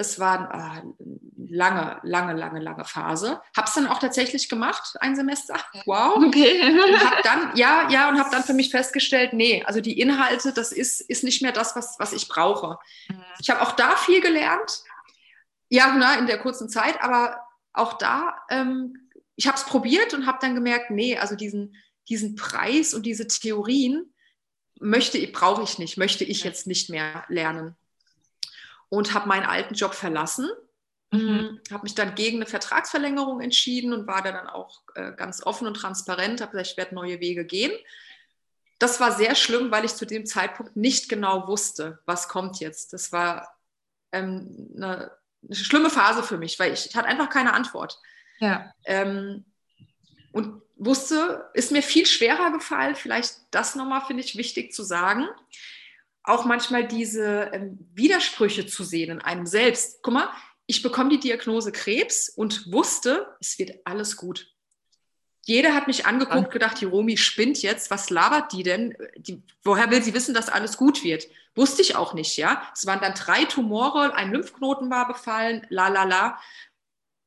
[0.00, 3.42] Das war eine äh, lange, lange, lange, lange Phase.
[3.54, 5.56] Habe es dann auch tatsächlich gemacht, ein Semester.
[5.84, 6.24] Wow.
[6.24, 6.72] Okay.
[6.72, 10.54] Und habe dann, ja, ja, und habe dann für mich festgestellt, nee, also die Inhalte,
[10.54, 12.78] das ist, ist nicht mehr das, was, was ich brauche.
[13.10, 13.22] Mhm.
[13.42, 14.82] Ich habe auch da viel gelernt.
[15.68, 17.38] Ja, na, in der kurzen Zeit, aber
[17.74, 21.76] auch da, ähm, ich habe es probiert und habe dann gemerkt, nee, also diesen,
[22.08, 24.14] diesen Preis und diese Theorien
[24.80, 27.76] möchte, brauche ich nicht, möchte ich jetzt nicht mehr lernen
[28.90, 30.50] und habe meinen alten Job verlassen.
[31.12, 31.60] Mhm.
[31.72, 35.66] Habe mich dann gegen eine Vertragsverlängerung entschieden und war da dann auch äh, ganz offen
[35.66, 37.72] und transparent, habe gesagt, ich werde neue Wege gehen.
[38.78, 42.92] Das war sehr schlimm, weil ich zu dem Zeitpunkt nicht genau wusste, was kommt jetzt.
[42.92, 43.48] Das war
[44.12, 45.10] ähm, eine,
[45.42, 47.98] eine, schlimme Phase für mich, weil ich, ich hatte einfach keine Antwort.
[48.38, 48.72] Ja.
[48.84, 49.44] Ähm,
[50.32, 55.28] und wusste, ist mir viel schwerer gefallen, vielleicht das nochmal finde ich wichtig zu sagen,
[56.22, 60.02] auch manchmal diese ähm, Widersprüche zu sehen in einem selbst.
[60.02, 60.28] Guck mal,
[60.66, 64.54] ich bekomme die Diagnose Krebs und wusste, es wird alles gut.
[65.44, 67.90] Jeder hat mich angeguckt, gedacht, die Romi spinnt jetzt.
[67.90, 68.96] Was labert die denn?
[69.16, 71.26] Die, woher will sie wissen, dass alles gut wird?
[71.54, 72.70] Wusste ich auch nicht, ja.
[72.74, 76.38] Es waren dann drei Tumore, ein Lymphknoten war befallen, la la la.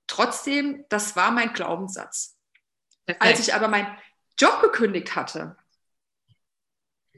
[0.07, 2.37] Trotzdem, das war mein Glaubenssatz.
[3.05, 3.25] Perfekt.
[3.25, 3.97] Als ich aber meinen
[4.37, 5.57] Job gekündigt hatte,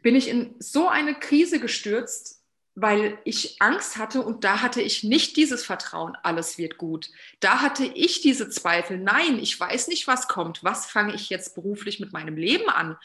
[0.05, 2.43] bin ich in so eine Krise gestürzt,
[2.75, 7.09] weil ich Angst hatte und da hatte ich nicht dieses Vertrauen, alles wird gut.
[7.39, 10.63] Da hatte ich diese Zweifel, nein, ich weiß nicht, was kommt.
[10.63, 12.97] Was fange ich jetzt beruflich mit meinem Leben an?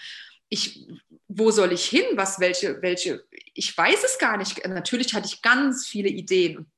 [0.50, 0.88] Ich,
[1.26, 2.04] wo soll ich hin?
[2.16, 3.24] Was, welche, welche?
[3.54, 4.68] Ich weiß es gar nicht.
[4.68, 6.70] Natürlich hatte ich ganz viele Ideen.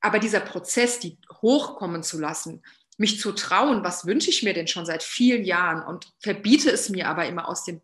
[0.00, 2.64] Aber dieser Prozess, die hochkommen zu lassen,
[2.96, 6.88] mich zu trauen, was wünsche ich mir denn schon seit vielen Jahren und verbiete es
[6.88, 7.80] mir aber immer aus dem,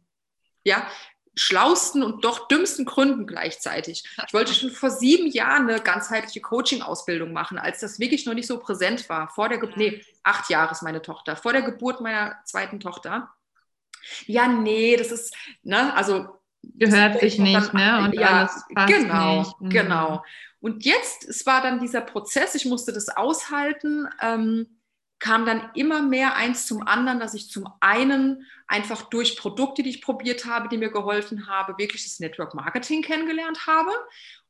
[0.64, 0.90] ja,
[1.36, 4.04] schlausten und doch dümmsten Gründen gleichzeitig.
[4.26, 8.46] Ich wollte schon vor sieben Jahren eine ganzheitliche Coaching-Ausbildung machen, als das wirklich noch nicht
[8.46, 9.28] so präsent war.
[9.28, 13.30] Vor der Geburt, nee, acht Jahre ist meine Tochter, vor der Geburt meiner zweiten Tochter.
[14.26, 16.38] Ja, nee, das ist, ne, also.
[16.62, 18.02] Gehört sich nicht, ne?
[18.04, 18.50] Und ja,
[18.86, 19.60] genau, nicht.
[19.60, 19.68] Mhm.
[19.68, 20.24] genau.
[20.58, 24.08] Und jetzt, es war dann dieser Prozess, ich musste das aushalten.
[24.20, 24.75] Ähm,
[25.18, 29.90] kam dann immer mehr eins zum anderen, dass ich zum einen einfach durch Produkte, die
[29.90, 33.90] ich probiert habe, die mir geholfen haben, wirklich das Network Marketing kennengelernt habe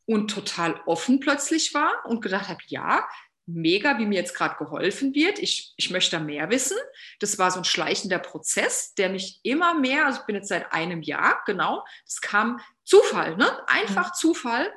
[0.07, 3.07] und total offen plötzlich war und gedacht habe, ja,
[3.47, 5.39] mega, wie mir jetzt gerade geholfen wird.
[5.39, 6.77] Ich, ich möchte da mehr wissen.
[7.21, 10.73] Das war so ein schleichender Prozess, der mich immer mehr, also ich bin jetzt seit
[10.73, 13.49] einem Jahr, genau, das kam Zufall, ne?
[13.69, 14.15] einfach mhm.
[14.15, 14.73] Zufall,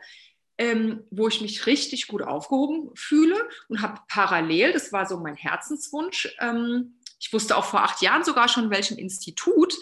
[0.59, 5.35] ähm, wo ich mich richtig gut aufgehoben fühle und habe parallel, das war so mein
[5.35, 9.73] Herzenswunsch, ähm, ich wusste auch vor acht Jahren sogar schon, welchem Institut,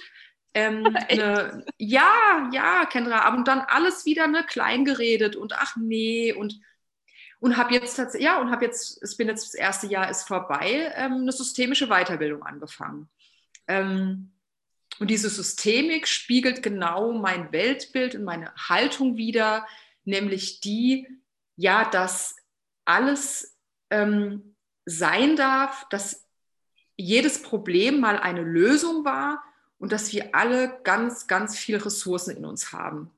[0.54, 6.32] ähm, eine, ja, ja, Kendra, und dann alles wieder ne, klein geredet und ach nee
[6.32, 6.60] und
[7.40, 10.92] und habe jetzt ja und habe jetzt, es bin jetzt das erste Jahr ist vorbei,
[10.96, 13.10] ähm, eine systemische Weiterbildung angefangen.
[13.68, 14.32] Ähm,
[15.00, 19.68] und diese Systemik spiegelt genau mein Weltbild und meine Haltung wider,
[20.08, 21.08] nämlich die,
[21.56, 22.36] ja, dass
[22.86, 23.58] alles
[23.90, 24.56] ähm,
[24.86, 26.26] sein darf, dass
[26.96, 29.44] jedes Problem mal eine Lösung war
[29.78, 33.12] und dass wir alle ganz, ganz viele Ressourcen in uns haben.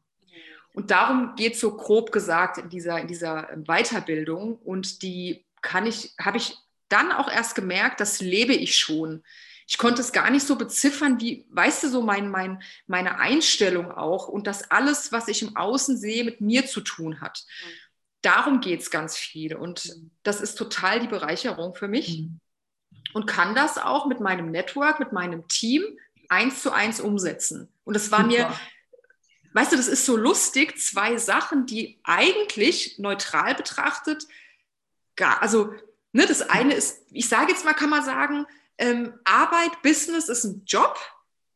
[0.73, 4.57] Und darum geht es so grob gesagt in dieser, in dieser Weiterbildung.
[4.57, 6.57] Und die kann ich, habe ich
[6.89, 9.23] dann auch erst gemerkt, das lebe ich schon.
[9.70, 13.91] Ich konnte es gar nicht so beziffern, wie, weißt du, so mein, mein, meine Einstellung
[13.91, 17.45] auch und das alles, was ich im Außen sehe, mit mir zu tun hat.
[17.45, 17.70] Mhm.
[18.24, 19.55] Darum geht es ganz viel.
[19.55, 20.09] Und mhm.
[20.24, 22.22] das ist total die Bereicherung für mich.
[22.22, 22.39] Mhm.
[23.13, 25.84] Und kann das auch mit meinem Network, mit meinem Team
[26.30, 27.72] eins zu eins umsetzen.
[27.84, 28.49] Und es war Super.
[28.49, 28.59] mir
[29.53, 34.28] weißt du, das ist so lustig, zwei Sachen, die eigentlich neutral betrachtet,
[35.15, 35.74] gar, also
[36.11, 38.45] ne, das eine ist, ich sage jetzt mal, kann man sagen,
[38.80, 40.97] ähm, Arbeit, Business ist ein Job.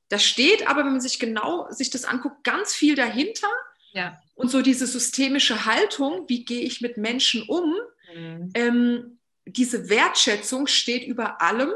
[0.10, 3.48] Da steht aber, wenn man sich genau sich das anguckt, ganz viel dahinter.
[3.94, 4.22] Ja.
[4.36, 7.76] Und so diese systemische Haltung, wie gehe ich mit Menschen um,
[8.14, 8.50] mhm.
[8.54, 11.72] ähm, diese Wertschätzung steht über allem,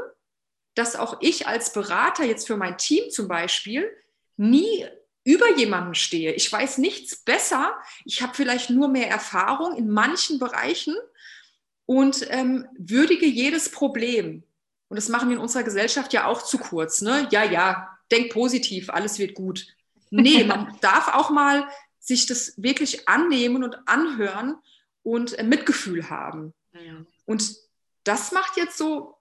[0.74, 3.90] dass auch ich als Berater jetzt für mein Team zum Beispiel
[4.36, 4.86] nie
[5.24, 6.32] über jemanden stehe.
[6.32, 7.76] Ich weiß nichts besser.
[8.04, 10.94] Ich habe vielleicht nur mehr Erfahrung in manchen Bereichen
[11.84, 14.44] und ähm, würdige jedes Problem.
[14.88, 17.02] Und das machen wir in unserer Gesellschaft ja auch zu kurz.
[17.02, 17.28] Ne?
[17.30, 19.66] Ja, ja, denk positiv, alles wird gut.
[20.10, 21.68] Nee, man darf auch mal
[21.98, 24.56] sich das wirklich annehmen und anhören
[25.02, 26.54] und Mitgefühl haben.
[26.72, 27.04] Ja.
[27.26, 27.56] Und
[28.04, 29.18] das macht jetzt so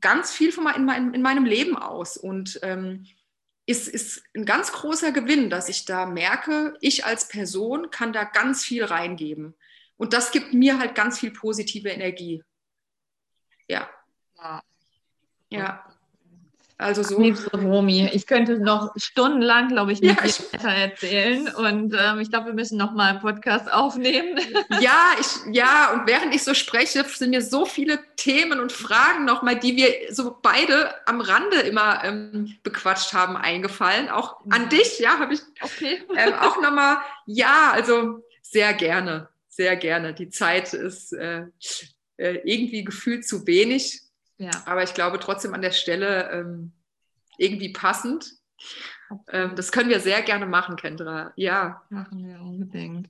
[0.00, 2.16] ganz viel von mein, in, mein, in meinem Leben aus.
[2.16, 3.06] Und ähm,
[3.66, 8.24] ist, ist ein ganz großer Gewinn, dass ich da merke, ich als Person kann da
[8.24, 9.54] ganz viel reingeben.
[9.96, 12.42] Und das gibt mir halt ganz viel positive Energie.
[13.68, 13.88] Ja.
[14.36, 14.62] Ja.
[15.58, 15.84] Ja.
[16.76, 17.20] Also so.
[17.20, 21.48] Liebste Romy, ich könnte noch stundenlang, glaube ich, mit ja, dir weiter erzählen.
[21.54, 24.40] Und ähm, ich glaube, wir müssen noch mal einen Podcast aufnehmen.
[24.80, 29.24] Ja, ich, ja, und während ich so spreche, sind mir so viele Themen und Fragen
[29.24, 34.08] noch mal, die wir so beide am Rande immer ähm, bequatscht haben, eingefallen.
[34.08, 36.02] Auch an dich, ja, habe ich okay.
[36.16, 36.98] ähm, auch noch mal.
[37.26, 40.12] Ja, also sehr gerne, sehr gerne.
[40.12, 41.44] Die Zeit ist äh,
[42.16, 44.03] äh irgendwie gefühlt zu wenig.
[44.44, 44.62] Ja.
[44.66, 46.72] Aber ich glaube trotzdem an der Stelle ähm,
[47.38, 48.30] irgendwie passend.
[49.28, 51.32] Ähm, das können wir sehr gerne machen, Kendra.
[51.36, 51.82] Ja.
[51.88, 53.08] Machen wir unbedingt.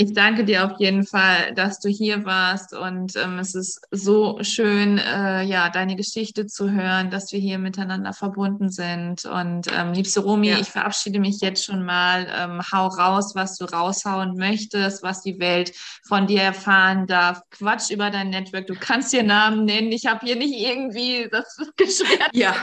[0.00, 4.38] Ich danke dir auf jeden Fall, dass du hier warst und ähm, es ist so
[4.40, 9.26] schön, äh, ja, deine Geschichte zu hören, dass wir hier miteinander verbunden sind.
[9.26, 10.58] Und ähm, liebste Romi, ja.
[10.58, 12.26] ich verabschiede mich jetzt schon mal.
[12.34, 15.74] Ähm, hau raus, was du raushauen möchtest, was die Welt
[16.08, 17.42] von dir erfahren darf.
[17.50, 18.68] Quatsch über dein Network.
[18.68, 19.92] Du kannst dir Namen nennen.
[19.92, 22.30] Ich habe hier nicht irgendwie das geschwert.
[22.32, 22.54] Ja,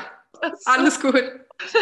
[0.65, 1.23] alles gut.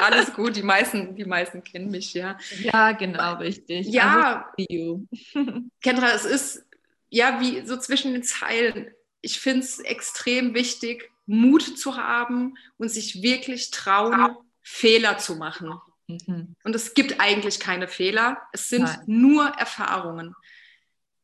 [0.01, 2.37] Alles gut, die meisten, die meisten kennen mich, ja.
[2.61, 3.87] Ja, genau, richtig.
[3.87, 5.05] Ja, also,
[5.81, 6.65] Kendra, es ist
[7.09, 8.91] ja wie so zwischen den Zeilen.
[9.21, 14.37] Ich finde es extrem wichtig, Mut zu haben und sich wirklich trauen.
[14.67, 15.79] Fehler zu machen.
[16.07, 16.55] Mhm.
[16.63, 19.03] Und es gibt eigentlich keine Fehler, es sind Nein.
[19.05, 20.35] nur Erfahrungen.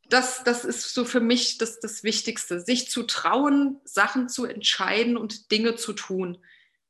[0.10, 5.18] Das, das ist so für mich das, das Wichtigste, sich zu trauen, Sachen zu entscheiden
[5.18, 6.38] und Dinge zu tun.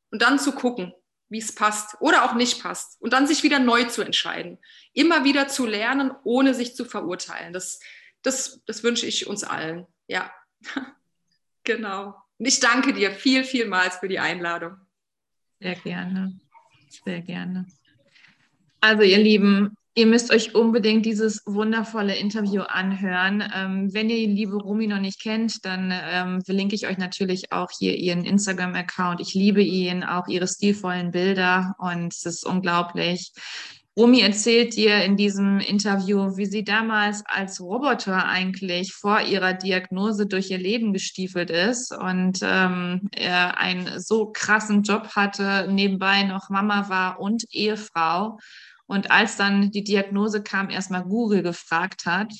[0.10, 0.94] Und dann zu gucken,
[1.32, 4.60] wie es passt oder auch nicht passt und dann sich wieder neu zu entscheiden.
[4.94, 7.54] Immer wieder zu lernen, ohne sich zu verurteilen.
[7.54, 7.80] Das,
[8.22, 9.88] das, das wünsche ich uns allen.
[10.08, 10.30] Ja,
[11.64, 12.16] genau.
[12.38, 14.76] Und ich danke dir viel, vielmals für die Einladung.
[15.62, 16.38] Sehr gerne.
[17.06, 17.66] Sehr gerne.
[18.82, 23.44] Also, ihr Lieben, Ihr müsst euch unbedingt dieses wundervolle Interview anhören.
[23.54, 27.52] Ähm, wenn ihr die liebe Rumi noch nicht kennt, dann ähm, verlinke ich euch natürlich
[27.52, 29.20] auch hier ihren Instagram-Account.
[29.20, 33.34] Ich liebe ihn, auch ihre stilvollen Bilder und es ist unglaublich,
[33.98, 40.28] Romy erzählt dir in diesem Interview, wie sie damals als Roboter eigentlich vor ihrer Diagnose
[40.28, 46.88] durch ihr Leben gestiefelt ist und ähm, einen so krassen Job hatte, nebenbei noch Mama
[46.88, 48.40] war und Ehefrau
[48.92, 52.34] und als dann die Diagnose kam, erstmal Google gefragt hat.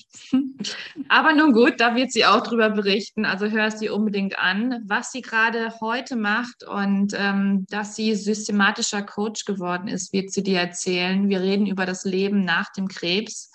[1.08, 3.24] Aber nun gut, da wird sie auch drüber berichten.
[3.24, 8.16] Also hör es dir unbedingt an, was sie gerade heute macht und ähm, dass sie
[8.16, 11.30] systematischer Coach geworden ist, wird sie dir erzählen.
[11.30, 13.50] Wir reden über das Leben nach dem Krebs.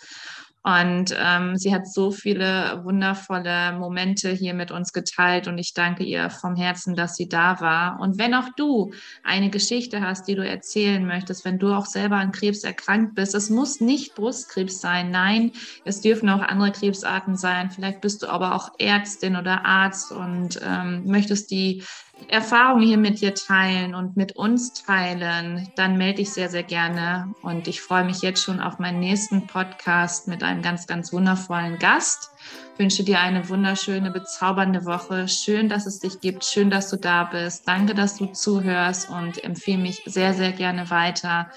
[0.67, 6.03] Und ähm, sie hat so viele wundervolle Momente hier mit uns geteilt und ich danke
[6.03, 8.01] ihr vom Herzen, dass sie da war.
[8.01, 8.93] Und wenn auch du
[9.23, 13.37] eine Geschichte hast, die du erzählen möchtest, wenn du auch selber an Krebs erkrankt bist,
[13.37, 15.13] es muss nicht Brustkrebs sein.
[15.13, 15.53] Nein,
[15.85, 17.71] es dürfen auch andere Krebsarten sein.
[17.71, 21.85] Vielleicht bist du aber auch Ärztin oder Arzt und ähm, möchtest die
[22.29, 27.33] Erfahrungen hier mit dir teilen und mit uns teilen, dann melde ich sehr, sehr gerne.
[27.43, 31.79] Und ich freue mich jetzt schon auf meinen nächsten Podcast mit einem ganz, ganz wundervollen
[31.79, 32.31] Gast.
[32.75, 35.29] Ich wünsche dir eine wunderschöne, bezaubernde Woche.
[35.29, 36.45] Schön, dass es dich gibt.
[36.45, 37.69] Schön, dass du da bist.
[37.69, 41.51] Danke, dass du zuhörst und empfehle mich sehr, sehr gerne weiter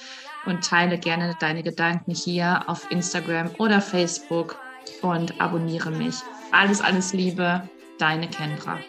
[0.45, 4.57] und teile gerne deine Gedanken hier auf Instagram oder Facebook
[5.01, 6.15] und abonniere mich.
[6.51, 8.79] Alles, alles Liebe, deine Kendra.